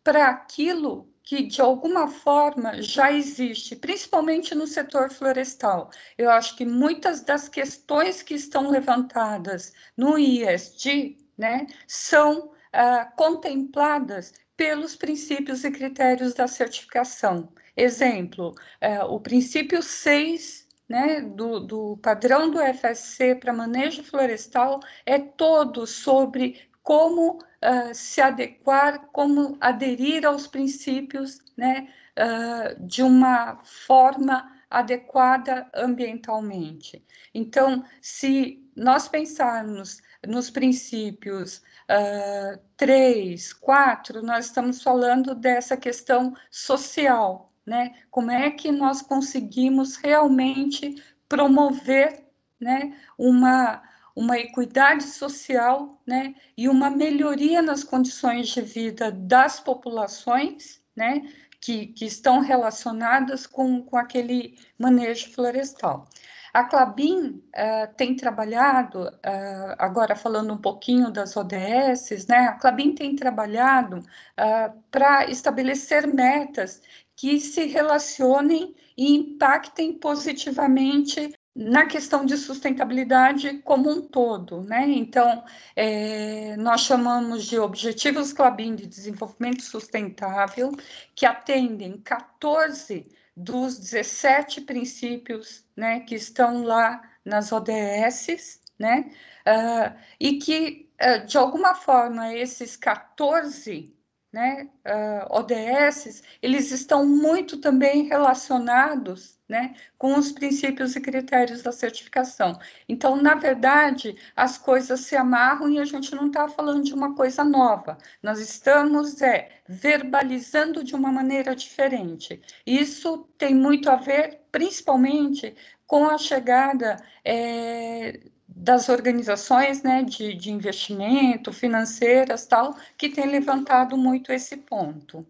para 0.03 0.27
aquilo 0.27 1.11
que 1.23 1.43
de 1.43 1.61
alguma 1.61 2.07
forma 2.07 2.79
já 2.81 3.11
existe, 3.11 3.75
principalmente 3.75 4.53
no 4.53 4.67
setor 4.67 5.09
florestal. 5.09 5.89
Eu 6.15 6.29
acho 6.29 6.55
que 6.55 6.65
muitas 6.65 7.21
das 7.21 7.49
questões 7.49 8.21
que 8.21 8.35
estão 8.35 8.69
levantadas 8.69 9.73
no 9.97 10.19
ISD 10.19 11.17
né, 11.37 11.65
são 11.87 12.51
uh, 12.73 13.15
contempladas 13.15 14.33
pelos 14.55 14.95
princípios 14.95 15.63
e 15.63 15.71
critérios 15.71 16.33
da 16.33 16.47
certificação. 16.47 17.49
Exemplo, 17.75 18.49
uh, 18.51 19.05
o 19.05 19.19
princípio 19.19 19.81
6 19.81 20.67
né, 20.87 21.21
do, 21.21 21.59
do 21.61 21.97
padrão 21.97 22.51
do 22.51 22.59
FSC 22.59 23.35
para 23.35 23.53
manejo 23.53 24.03
florestal 24.03 24.81
é 25.05 25.17
todo 25.17 25.87
sobre 25.87 26.69
como 26.83 27.37
uh, 27.37 27.93
se 27.93 28.19
adequar, 28.19 29.07
como 29.13 29.57
aderir 29.61 30.25
aos 30.25 30.47
princípios 30.47 31.39
né, 31.55 31.87
uh, 32.19 32.85
de 32.85 33.03
uma 33.03 33.61
forma 33.63 34.51
adequada 34.69 35.69
ambientalmente. 35.73 37.05
Então, 37.33 37.85
se 38.01 38.61
nós 38.75 39.07
pensarmos 39.07 40.01
nos 40.27 40.49
princípios 40.49 41.61
uh, 41.91 42.59
3, 42.77 43.53
4, 43.53 44.21
nós 44.23 44.45
estamos 44.45 44.81
falando 44.81 45.35
dessa 45.35 45.75
questão 45.75 46.33
social, 46.49 47.51
né? 47.65 47.93
Como 48.09 48.31
é 48.31 48.49
que 48.49 48.71
nós 48.71 49.01
conseguimos 49.01 49.97
realmente 49.97 51.03
promover 51.27 52.25
né, 52.59 52.95
uma, 53.17 53.81
uma 54.15 54.37
equidade 54.37 55.03
social 55.03 56.01
né, 56.05 56.35
e 56.57 56.69
uma 56.69 56.89
melhoria 56.89 57.61
nas 57.61 57.83
condições 57.83 58.49
de 58.49 58.61
vida 58.61 59.11
das 59.11 59.59
populações, 59.59 60.81
né, 60.95 61.23
que, 61.59 61.87
que 61.87 62.05
estão 62.05 62.39
relacionadas 62.39 63.47
com, 63.47 63.81
com 63.81 63.97
aquele 63.97 64.57
manejo 64.77 65.31
florestal. 65.31 66.07
A 66.53 66.65
Clabin 66.65 67.41
uh, 67.55 67.93
tem 67.95 68.15
trabalhado, 68.15 69.03
uh, 69.03 69.75
agora 69.77 70.15
falando 70.15 70.53
um 70.53 70.57
pouquinho 70.57 71.09
das 71.09 71.37
ODS, 71.37 72.27
né? 72.27 72.47
A 72.47 72.53
Clabin 72.53 72.93
tem 72.93 73.15
trabalhado 73.15 73.99
uh, 73.99 74.83
para 74.91 75.29
estabelecer 75.29 76.05
metas 76.07 76.81
que 77.15 77.39
se 77.39 77.65
relacionem 77.67 78.75
e 78.97 79.15
impactem 79.15 79.93
positivamente 79.93 81.33
na 81.55 81.85
questão 81.85 82.25
de 82.25 82.37
sustentabilidade 82.37 83.59
como 83.59 83.89
um 83.89 84.01
todo, 84.01 84.61
né? 84.61 84.85
Então, 84.89 85.43
é, 85.75 86.55
nós 86.57 86.81
chamamos 86.81 87.45
de 87.45 87.59
Objetivos 87.59 88.31
Clabin 88.31 88.75
de 88.75 88.87
Desenvolvimento 88.87 89.61
Sustentável, 89.61 90.71
que 91.13 91.25
atendem 91.25 91.97
14 91.97 93.07
dos 93.43 93.77
17 93.77 94.61
princípios, 94.61 95.65
né, 95.75 96.01
que 96.01 96.15
estão 96.15 96.63
lá 96.63 97.01
nas 97.25 97.51
ODS, 97.51 98.61
né? 98.79 99.11
Uh, 99.47 99.99
e 100.19 100.37
que, 100.37 100.89
uh, 101.01 101.25
de 101.25 101.37
alguma 101.37 101.75
forma, 101.75 102.33
esses 102.33 102.75
14 102.75 103.93
né, 104.31 104.69
uh, 104.85 105.37
ODS, 105.37 106.23
eles 106.41 106.71
estão 106.71 107.05
muito 107.05 107.57
também 107.57 108.03
relacionados 108.03 109.39
né, 109.51 109.75
com 109.97 110.17
os 110.17 110.31
princípios 110.31 110.95
e 110.95 111.01
critérios 111.01 111.61
da 111.61 111.73
certificação. 111.73 112.57
Então, 112.87 113.21
na 113.21 113.35
verdade, 113.35 114.15
as 114.33 114.57
coisas 114.57 115.01
se 115.01 115.17
amarram 115.17 115.69
e 115.69 115.77
a 115.77 115.83
gente 115.83 116.15
não 116.15 116.27
está 116.27 116.47
falando 116.47 116.85
de 116.85 116.93
uma 116.93 117.13
coisa 117.15 117.43
nova. 117.43 117.97
Nós 118.23 118.39
estamos 118.39 119.21
é, 119.21 119.49
verbalizando 119.67 120.81
de 120.81 120.95
uma 120.95 121.11
maneira 121.11 121.53
diferente. 121.53 122.41
Isso 122.65 123.27
tem 123.37 123.53
muito 123.53 123.89
a 123.89 123.97
ver, 123.97 124.39
principalmente, 124.49 125.53
com 125.85 126.07
a 126.07 126.17
chegada 126.17 126.95
é, 127.25 128.21
das 128.61 128.89
organizações 128.89 129.81
né, 129.81 130.03
de, 130.03 130.35
de 130.35 130.51
investimento, 130.51 131.51
financeiras, 131.51 132.45
tal, 132.45 132.75
que 132.95 133.09
tem 133.09 133.25
levantado 133.25 133.97
muito 133.97 134.31
esse 134.31 134.55
ponto. 134.55 135.25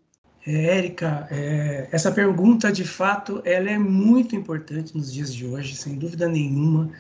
É, 0.46 0.78
Érica, 0.78 1.28
é, 1.32 1.88
essa 1.94 2.12
pergunta, 2.12 2.70
de 2.70 2.84
fato, 2.84 3.42
ela 3.46 3.70
é 3.70 3.78
muito 3.78 4.36
importante 4.36 4.98
nos 4.98 5.14
dias 5.14 5.34
de 5.34 5.48
hoje, 5.48 5.78
sem 5.78 5.98
dúvida 5.98 6.28
nenhuma, 6.28 6.92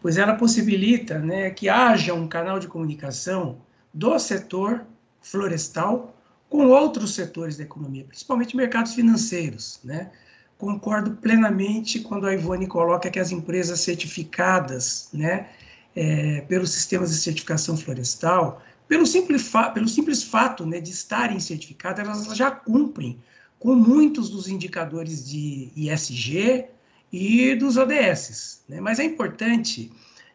pois 0.00 0.16
ela 0.16 0.36
possibilita 0.36 1.18
né, 1.18 1.50
que 1.50 1.68
haja 1.68 2.14
um 2.14 2.28
canal 2.28 2.60
de 2.60 2.68
comunicação 2.68 3.58
do 3.92 4.16
setor 4.20 4.86
florestal 5.20 6.14
com 6.48 6.66
outros 6.66 7.16
setores 7.16 7.56
da 7.56 7.64
economia, 7.64 8.04
principalmente 8.04 8.56
mercados 8.56 8.94
financeiros. 8.94 9.80
Né? 9.82 10.12
Concordo 10.56 11.16
plenamente 11.16 11.98
quando 11.98 12.28
a 12.28 12.34
Ivone 12.34 12.68
coloca 12.68 13.10
que 13.10 13.18
as 13.18 13.32
empresas 13.32 13.80
certificadas 13.80 15.08
né, 15.12 15.48
é, 15.94 16.42
pelos 16.42 16.70
sistemas 16.70 17.10
de 17.10 17.16
certificação 17.16 17.76
florestal, 17.76 18.62
pelo 18.88 19.06
simples, 19.06 19.50
pelo 19.72 19.88
simples 19.88 20.22
fato 20.22 20.66
né, 20.66 20.80
de 20.80 20.90
estarem 20.90 21.38
certificadas, 21.38 22.04
elas 22.04 22.36
já 22.36 22.50
cumprem 22.50 23.18
com 23.58 23.74
muitos 23.74 24.30
dos 24.30 24.48
indicadores 24.48 25.28
de 25.28 25.70
ISG 25.76 26.66
e 27.12 27.54
dos 27.54 27.76
ODS. 27.76 28.62
Né? 28.68 28.80
Mas 28.80 28.98
é 28.98 29.04
importante 29.04 29.92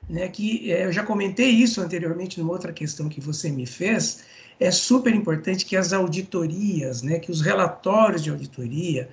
né, 0.10 0.28
que, 0.28 0.72
é, 0.72 0.86
eu 0.86 0.92
já 0.92 1.04
comentei 1.04 1.50
isso 1.50 1.82
anteriormente 1.82 2.40
numa 2.40 2.54
outra 2.54 2.72
questão 2.72 3.10
que 3.10 3.20
você 3.20 3.50
me 3.50 3.66
fez, 3.66 4.24
é 4.60 4.72
super 4.72 5.14
importante 5.14 5.66
que 5.66 5.76
as 5.76 5.92
auditorias, 5.92 7.02
né, 7.02 7.20
que 7.20 7.32
os 7.32 7.42
relatórios 7.42 8.24
de 8.24 8.30
auditoria, 8.30 9.10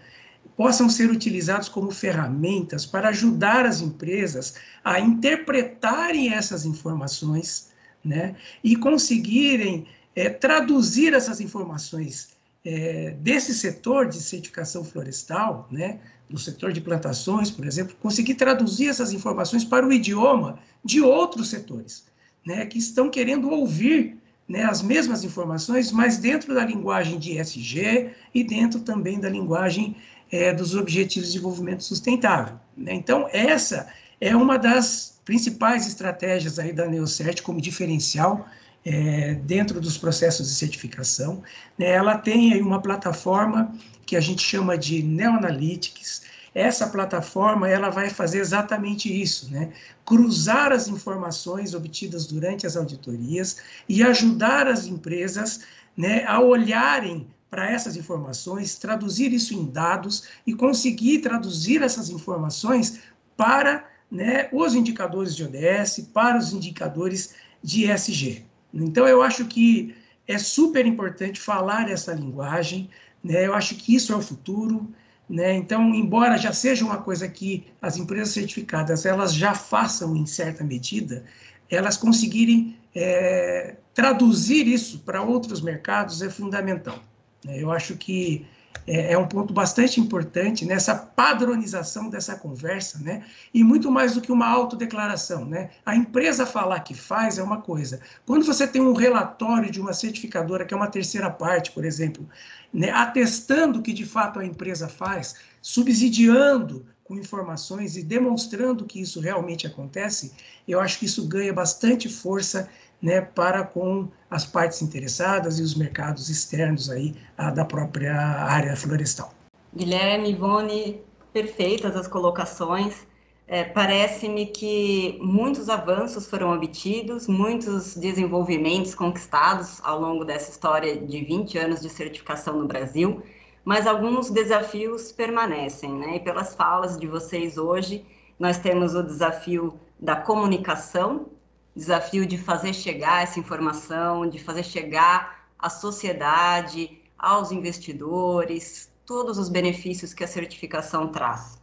possam 0.57 0.89
ser 0.89 1.11
utilizados 1.11 1.69
como 1.69 1.91
ferramentas 1.91 2.85
para 2.85 3.09
ajudar 3.09 3.67
as 3.67 3.81
empresas 3.81 4.55
a 4.85 5.01
interpretarem 5.01 6.33
essas 6.33 6.65
informações 6.65 7.71
né, 8.05 8.37
e 8.63 8.77
conseguirem 8.77 9.87
é, 10.15 10.29
traduzir 10.29 11.15
essas 11.15 11.41
informações 11.41 12.31
é, 12.65 13.17
desse 13.21 13.55
setor 13.55 14.09
de 14.09 14.21
certificação 14.21 14.85
florestal, 14.85 15.69
né, 15.71 15.99
do 16.29 16.39
setor 16.39 16.73
de 16.73 16.81
plantações, 16.81 17.51
por 17.51 17.67
exemplo, 17.67 17.95
conseguir 18.01 18.35
traduzir 18.35 18.89
essas 18.89 19.13
informações 19.13 19.65
para 19.65 19.87
o 19.87 19.93
idioma 19.93 20.59
de 20.85 21.01
outros 21.01 21.51
setores, 21.51 22.05
né, 22.45 22.67
que 22.67 22.79
estão 22.79 23.11
querendo 23.11 23.51
ouvir 23.51 24.17
né, 24.49 24.65
as 24.65 24.83
mesmas 24.83 25.25
informações, 25.25 25.93
mas 25.93 26.19
dentro 26.19 26.55
da 26.55 26.65
linguagem 26.65 27.19
de 27.19 27.39
ESG 27.39 28.11
e 28.35 28.45
dentro 28.45 28.81
também 28.81 29.19
da 29.21 29.29
linguagem 29.29 29.97
é, 30.33 30.53
dos 30.53 30.75
Objetivos 30.75 31.29
de 31.29 31.35
Desenvolvimento 31.35 31.85
Sustentável. 31.85 32.59
Né? 32.75 32.95
Então, 32.95 33.29
essa 33.31 33.89
é 34.19 34.35
uma 34.35 34.59
das 34.59 35.21
principais 35.27 35.87
estratégias 35.87 36.59
aí 36.59 36.73
da 36.73 36.89
Neocert 36.89 37.43
como 37.43 37.61
diferencial 37.61 38.49
é, 38.85 39.35
dentro 39.35 39.81
dos 39.81 39.99
processos 39.99 40.49
de 40.49 40.55
certificação. 40.55 41.43
Né? 41.79 41.91
Ela 41.91 42.17
tem 42.17 42.55
aí 42.55 42.63
uma 42.63 42.81
plataforma 42.81 43.73
que 44.07 44.17
a 44.17 44.21
gente 44.21 44.43
chama 44.43 44.77
de 44.77 45.03
Neoanalytics. 45.03 46.23
Essa 46.55 46.87
plataforma 46.89 47.69
ela 47.69 47.91
vai 47.91 48.09
fazer 48.11 48.39
exatamente 48.39 49.09
isso, 49.09 49.51
né? 49.51 49.71
cruzar 50.05 50.73
as 50.73 50.89
informações 50.89 51.75
obtidas 51.75 52.27
durante 52.27 52.67
as 52.67 52.77
auditorias 52.77 53.59
e 53.89 54.03
ajudar 54.03 54.67
as 54.67 54.87
empresas 54.87 55.61
né, 55.97 56.25
a 56.27 56.41
olharem 56.41 57.27
para 57.53 57.71
essas 57.71 57.99
informações, 57.99 58.79
traduzir 58.79 59.31
isso 59.31 59.53
em 59.53 59.67
dados 59.67 60.27
e 60.47 60.55
conseguir 60.55 61.19
traduzir 61.19 61.83
essas 61.83 62.09
informações 62.09 63.01
para 63.37 63.87
né, 64.11 64.49
os 64.51 64.75
indicadores 64.75 65.37
de 65.37 65.45
ODS, 65.45 66.09
para 66.15 66.39
os 66.39 66.55
indicadores 66.55 67.35
de 67.63 67.85
ESG. 67.85 68.47
Então, 68.73 69.07
eu 69.07 69.23
acho 69.23 69.45
que 69.45 69.95
é 70.27 70.39
super 70.39 70.87
importante 70.87 71.39
falar 71.39 71.91
essa 71.91 72.15
linguagem, 72.15 72.89
né? 73.23 73.47
eu 73.47 73.53
acho 73.53 73.75
que 73.75 73.95
isso 73.95 74.15
é 74.15 74.17
o 74.17 74.23
futuro. 74.23 74.91
Né? 75.29 75.53
Então, 75.53 75.95
embora 75.95 76.39
já 76.39 76.55
seja 76.55 76.87
uma 76.87 77.03
coisa 77.03 77.29
que 77.29 77.67
as 77.83 77.99
empresas 77.99 78.33
certificadas 78.33 79.05
elas 79.05 79.35
já 79.35 79.55
façam 79.55 80.17
em 80.17 80.25
certa 80.25 80.65
medida, 80.65 81.23
elas 81.69 81.99
conseguirem 81.99 82.79
é, 82.95 83.77
traduzir 83.93 84.67
isso 84.67 85.01
para 85.01 85.21
outros 85.21 85.61
mercados 85.61 86.23
é 86.23 86.31
fundamental. 86.31 87.12
Né? 87.45 87.63
Eu 87.63 87.71
acho 87.71 87.97
que 87.97 88.47
é, 88.87 89.13
é, 89.13 89.19
um 89.19 89.29
ponto 89.29 89.53
bastante 89.53 90.01
importante 90.01 90.65
nessa 90.65 90.95
padronização 90.95 92.11
dessa 92.11 92.35
conversa, 92.35 92.99
né? 92.99 93.25
E 93.55 93.63
muito 93.63 93.91
mais 93.91 94.15
do 94.15 94.21
que 94.21 94.33
uma 94.33 94.49
autodeclaração, 94.49 95.45
né? 95.45 95.71
A 95.87 95.95
empresa 95.95 96.45
falar 96.45 96.81
que 96.81 96.95
faz 96.95 97.39
é 97.39 97.43
uma 97.43 97.61
coisa. 97.61 98.01
Quando 98.27 98.45
você 98.45 98.67
tem 98.67 98.83
um 98.83 98.93
relatório 98.93 99.71
de 99.71 99.81
uma 99.81 99.93
certificadora, 99.93 100.65
que 100.65 100.75
é 100.75 100.77
uma 100.77 100.89
terceira 100.89 101.31
parte, 101.31 101.71
por 101.71 101.85
exemplo, 101.85 102.29
né, 102.73 102.91
atestando 102.91 103.83
que 103.83 103.93
de 103.93 104.05
fato 104.05 104.41
a 104.41 104.45
empresa 104.45 104.89
faz, 104.89 105.37
subsidiando 105.61 106.87
com 107.05 107.17
informações 107.17 107.97
e 107.97 108.03
demonstrando 108.03 108.85
que 108.85 109.01
isso 109.01 109.21
realmente 109.21 109.67
acontece, 109.67 110.33
eu 110.67 110.81
acho 110.81 110.99
que 110.99 111.05
isso 111.05 111.29
ganha 111.29 111.53
bastante 111.53 112.09
força 112.09 112.69
né, 113.03 113.21
para 113.21 113.65
com 113.65 114.09
as 114.31 114.45
partes 114.45 114.81
interessadas 114.81 115.59
e 115.59 115.63
os 115.63 115.75
mercados 115.75 116.31
externos 116.31 116.89
aí 116.89 117.15
a, 117.37 117.51
da 117.51 117.65
própria 117.65 118.15
área 118.15 118.77
florestal. 118.77 119.35
Guilherme, 119.75 120.31
Ivone, 120.31 121.03
perfeitas 121.33 121.97
as 121.97 122.07
colocações. 122.07 123.07
É, 123.49 123.65
Parece-me 123.65 124.47
que 124.47 125.19
muitos 125.21 125.69
avanços 125.69 126.27
foram 126.27 126.55
obtidos, 126.55 127.27
muitos 127.27 127.97
desenvolvimentos 127.97 128.95
conquistados 128.95 129.81
ao 129.83 130.01
longo 130.01 130.25
dessa 130.25 130.51
história 130.51 130.97
de 130.97 131.25
20 131.25 131.59
anos 131.59 131.81
de 131.81 131.91
certificação 131.91 132.59
no 132.59 132.67
Brasil, 132.67 133.23
mas 133.65 133.87
alguns 133.87 134.31
desafios 134.31 135.13
permanecem, 135.13 135.93
né? 135.93 136.17
E 136.17 136.21
pelas 136.21 136.55
falas 136.55 136.99
de 136.99 137.07
vocês 137.07 137.59
hoje, 137.59 138.05
nós 138.39 138.59
temos 138.59 138.95
o 138.95 139.03
desafio 139.03 139.79
da 140.01 140.17
comunicação, 140.17 141.27
desafio 141.75 142.27
de 142.27 142.37
fazer 142.37 142.75
chegar 142.75 143.23
essa 143.23 143.41
informação, 143.41 144.29
de 144.29 144.39
fazer 144.39 144.63
chegar 144.63 145.47
à 145.59 145.71
sociedade, 145.71 147.01
aos 147.19 147.53
investidores, 147.53 148.91
todos 149.07 149.39
os 149.39 149.49
benefícios 149.49 150.13
que 150.13 150.25
a 150.25 150.29
certificação 150.29 151.09
traz. 151.09 151.61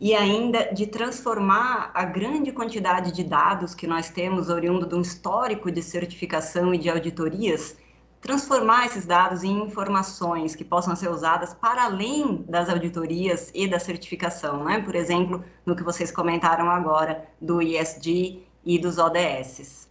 E 0.00 0.14
ainda 0.14 0.72
de 0.72 0.86
transformar 0.86 1.90
a 1.94 2.04
grande 2.04 2.50
quantidade 2.52 3.12
de 3.12 3.22
dados 3.22 3.74
que 3.74 3.86
nós 3.86 4.10
temos 4.10 4.48
oriundo 4.48 4.86
de 4.86 4.94
um 4.94 5.00
histórico 5.00 5.70
de 5.70 5.82
certificação 5.82 6.74
e 6.74 6.78
de 6.78 6.90
auditorias, 6.90 7.76
transformar 8.20 8.86
esses 8.86 9.06
dados 9.06 9.42
em 9.42 9.62
informações 9.62 10.54
que 10.54 10.64
possam 10.64 10.94
ser 10.94 11.08
usadas 11.08 11.54
para 11.54 11.84
além 11.84 12.44
das 12.48 12.68
auditorias 12.68 13.50
e 13.54 13.66
da 13.66 13.78
certificação, 13.78 14.64
né? 14.64 14.80
Por 14.80 14.94
exemplo, 14.94 15.44
no 15.66 15.74
que 15.74 15.82
vocês 15.82 16.10
comentaram 16.10 16.70
agora 16.70 17.28
do 17.40 17.60
ISD 17.60 18.42
e 18.64 18.78
dos 18.78 18.98
ODS. 18.98 19.88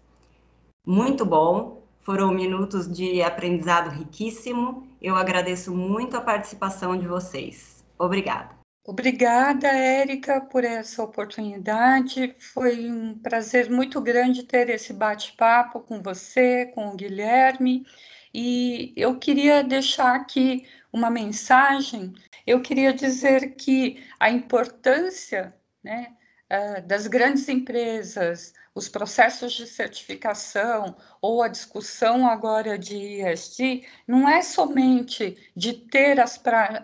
Muito 0.85 1.25
bom, 1.25 1.83
foram 2.01 2.31
minutos 2.31 2.91
de 2.91 3.21
aprendizado 3.21 3.89
riquíssimo. 3.89 4.87
Eu 5.01 5.15
agradeço 5.15 5.75
muito 5.75 6.17
a 6.17 6.21
participação 6.21 6.97
de 6.97 7.07
vocês. 7.07 7.83
Obrigada. 7.97 8.61
Obrigada, 8.83 9.67
Érica, 9.67 10.41
por 10.41 10.63
essa 10.63 11.03
oportunidade. 11.03 12.35
Foi 12.39 12.89
um 12.89 13.17
prazer 13.19 13.69
muito 13.69 14.01
grande 14.01 14.43
ter 14.43 14.69
esse 14.69 14.91
bate-papo 14.91 15.81
com 15.81 16.01
você, 16.01 16.65
com 16.73 16.87
o 16.89 16.95
Guilherme. 16.95 17.85
E 18.33 18.91
eu 18.97 19.19
queria 19.19 19.63
deixar 19.63 20.15
aqui 20.15 20.65
uma 20.91 21.11
mensagem. 21.11 22.13
Eu 22.45 22.61
queria 22.61 22.91
dizer 22.91 23.55
que 23.55 24.03
a 24.19 24.31
importância 24.31 25.53
né, 25.83 26.15
eh, 26.53 26.81
das 26.81 27.07
grandes 27.07 27.47
empresas, 27.47 28.53
os 28.75 28.89
processos 28.89 29.53
de 29.53 29.65
certificação 29.65 30.97
ou 31.21 31.41
a 31.41 31.47
discussão 31.47 32.27
agora 32.27 32.77
de 32.77 33.21
ESG 33.21 33.87
não 34.05 34.27
é 34.27 34.41
somente 34.41 35.37
de 35.55 35.71
ter 35.71 36.19
as, 36.19 36.37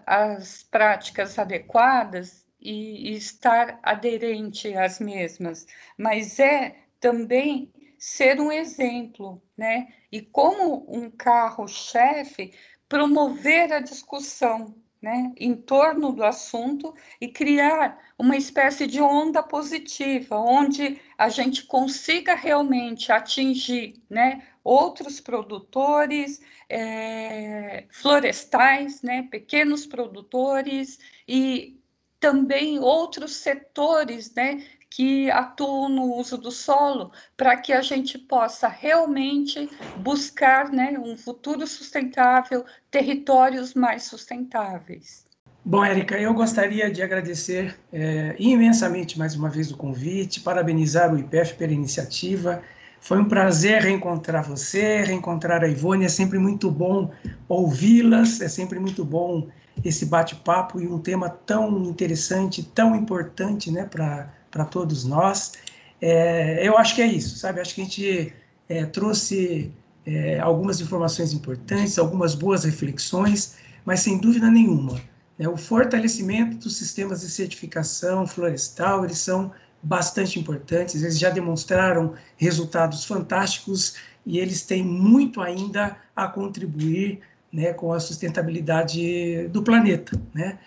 as 0.06 0.64
práticas 0.64 1.38
adequadas 1.38 2.48
e, 2.62 3.12
e 3.12 3.18
estar 3.18 3.78
aderente 3.84 4.74
às 4.74 5.02
mesmas, 5.02 5.68
mas 5.98 6.40
é 6.40 6.78
também 6.98 7.70
ser 8.00 8.40
um 8.40 8.54
exemplo, 8.54 9.42
né? 9.58 9.90
E 10.10 10.22
como 10.22 10.86
um 10.88 11.12
carro-chefe, 11.12 12.54
promover 12.88 13.74
a 13.74 13.82
discussão, 13.82 14.74
né, 15.08 15.32
em 15.38 15.56
torno 15.56 16.12
do 16.12 16.22
assunto 16.22 16.94
e 17.22 17.30
criar 17.30 17.98
uma 18.20 18.36
espécie 18.36 18.86
de 18.86 19.00
onda 19.00 19.42
positiva, 19.42 20.38
onde 20.38 21.00
a 21.18 21.30
gente 21.30 21.64
consiga 21.66 22.36
realmente 22.36 23.10
atingir 23.10 24.04
né, 24.10 24.46
outros 24.62 25.22
produtores 25.22 26.42
é, 26.68 27.86
florestais, 27.90 29.02
né, 29.02 29.26
pequenos 29.32 29.86
produtores 29.86 31.00
e 31.26 31.80
também 32.20 32.78
outros 32.80 33.38
setores 33.38 34.34
né, 34.36 34.62
que 34.90 35.30
atuam 35.32 35.90
no 35.90 36.16
uso 36.16 36.38
do 36.38 36.52
solo, 36.52 37.12
para 37.36 37.58
que 37.58 37.74
a 37.74 37.82
gente 37.82 38.18
possa 38.18 38.68
realmente 38.68 39.70
buscar 39.98 40.72
né, 40.72 40.98
um 40.98 41.18
futuro 41.18 41.68
sustentável, 41.68 42.66
territórios 42.90 43.74
mais 43.74 44.04
sustentáveis. 44.04 45.28
Bom, 45.64 45.84
Érica, 45.84 46.18
eu 46.18 46.34
gostaria 46.34 46.90
de 46.90 47.02
agradecer 47.02 47.78
é, 47.92 48.36
imensamente 48.40 49.20
mais 49.20 49.36
uma 49.36 49.50
vez 49.50 49.70
o 49.70 49.76
convite, 49.76 50.40
parabenizar 50.40 51.14
o 51.14 51.20
IPF 51.20 51.56
pela 51.56 51.74
iniciativa. 51.74 52.64
Foi 53.02 53.20
um 53.20 53.26
prazer 53.26 53.82
reencontrar 53.82 54.44
você, 54.44 55.02
reencontrar 55.04 55.64
a 55.64 55.68
Ivone. 55.68 56.06
É 56.06 56.10
sempre 56.10 56.40
muito 56.40 56.72
bom 56.72 57.12
ouvi-las, 57.50 58.40
é 58.40 58.48
sempre 58.48 58.80
muito 58.80 59.04
bom 59.04 59.50
esse 59.84 60.06
bate-papo 60.06 60.80
e 60.80 60.88
um 60.88 61.00
tema 61.00 61.30
tão 61.30 61.84
interessante, 61.84 62.64
tão 62.64 62.96
importante 62.96 63.70
né, 63.70 63.86
para 63.86 64.34
para 64.58 64.66
todos 64.66 65.06
nós. 65.06 65.54
É, 66.02 66.68
eu 66.68 66.78
acho 66.78 66.96
que 66.96 67.02
é 67.02 67.08
isso, 67.08 67.38
sabe? 67.38 67.62
Acho 67.62 67.76
que 67.76 67.82
a 67.82 67.84
gente 67.84 68.34
é, 68.68 68.86
trouxe 68.86 69.72
é, 70.06 70.40
algumas 70.40 70.82
informações 70.82 71.32
importantes, 71.32 72.00
algumas 72.00 72.34
boas 72.34 72.64
reflexões, 72.64 73.56
mas 73.86 74.00
sem 74.00 74.18
dúvida 74.18 74.50
nenhuma, 74.50 75.00
né, 75.38 75.48
o 75.48 75.56
fortalecimento 75.56 76.58
dos 76.58 76.76
sistemas 76.76 77.22
de 77.22 77.30
certificação 77.30 78.26
florestal, 78.26 79.06
eles 79.06 79.20
são 79.20 79.52
bastante 79.84 80.40
importantes, 80.40 81.04
eles 81.04 81.20
já 81.20 81.30
demonstraram 81.30 82.16
resultados 82.36 83.06
fantásticos 83.06 83.96
e 84.26 84.40
eles 84.40 84.64
têm 84.64 84.84
muito 84.84 85.40
ainda 85.40 85.96
a 86.16 86.28
contribuir 86.28 87.20
né, 87.54 87.74
com 87.74 87.94
a 87.94 88.00
sustentabilidade 88.00 89.48
do 89.50 89.62
planeta, 89.62 90.20
né? 90.34 90.58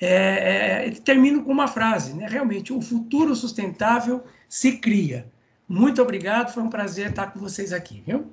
É, 0.00 0.86
é, 0.86 0.90
termino 0.90 1.42
com 1.42 1.52
uma 1.52 1.68
frase, 1.68 2.14
né? 2.14 2.26
Realmente, 2.28 2.72
o 2.72 2.80
futuro 2.80 3.34
sustentável 3.34 4.22
se 4.48 4.78
cria. 4.78 5.26
Muito 5.68 6.00
obrigado, 6.00 6.52
foi 6.52 6.62
um 6.62 6.70
prazer 6.70 7.10
estar 7.10 7.32
com 7.32 7.38
vocês 7.40 7.72
aqui, 7.72 8.02
viu? 8.06 8.32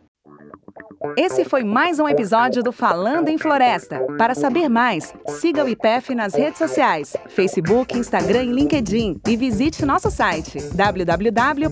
Esse 1.18 1.46
foi 1.46 1.64
mais 1.64 2.00
um 2.00 2.10
episódio 2.10 2.64
do 2.64 2.72
Falando 2.72 3.30
em 3.30 3.38
Floresta. 3.38 4.00
Para 4.18 4.34
saber 4.34 4.68
mais, 4.70 5.14
siga 5.40 5.64
o 5.64 5.70
IPEF 5.70 6.16
nas 6.16 6.34
redes 6.34 6.58
sociais, 6.58 7.16
Facebook, 7.30 7.98
Instagram 7.98 8.44
e 8.46 8.52
LinkedIn 8.52 9.22
e 9.28 9.38
visite 9.38 9.86
nosso 9.86 10.10
site 10.10 10.58
www.ipef.br. 10.74 11.66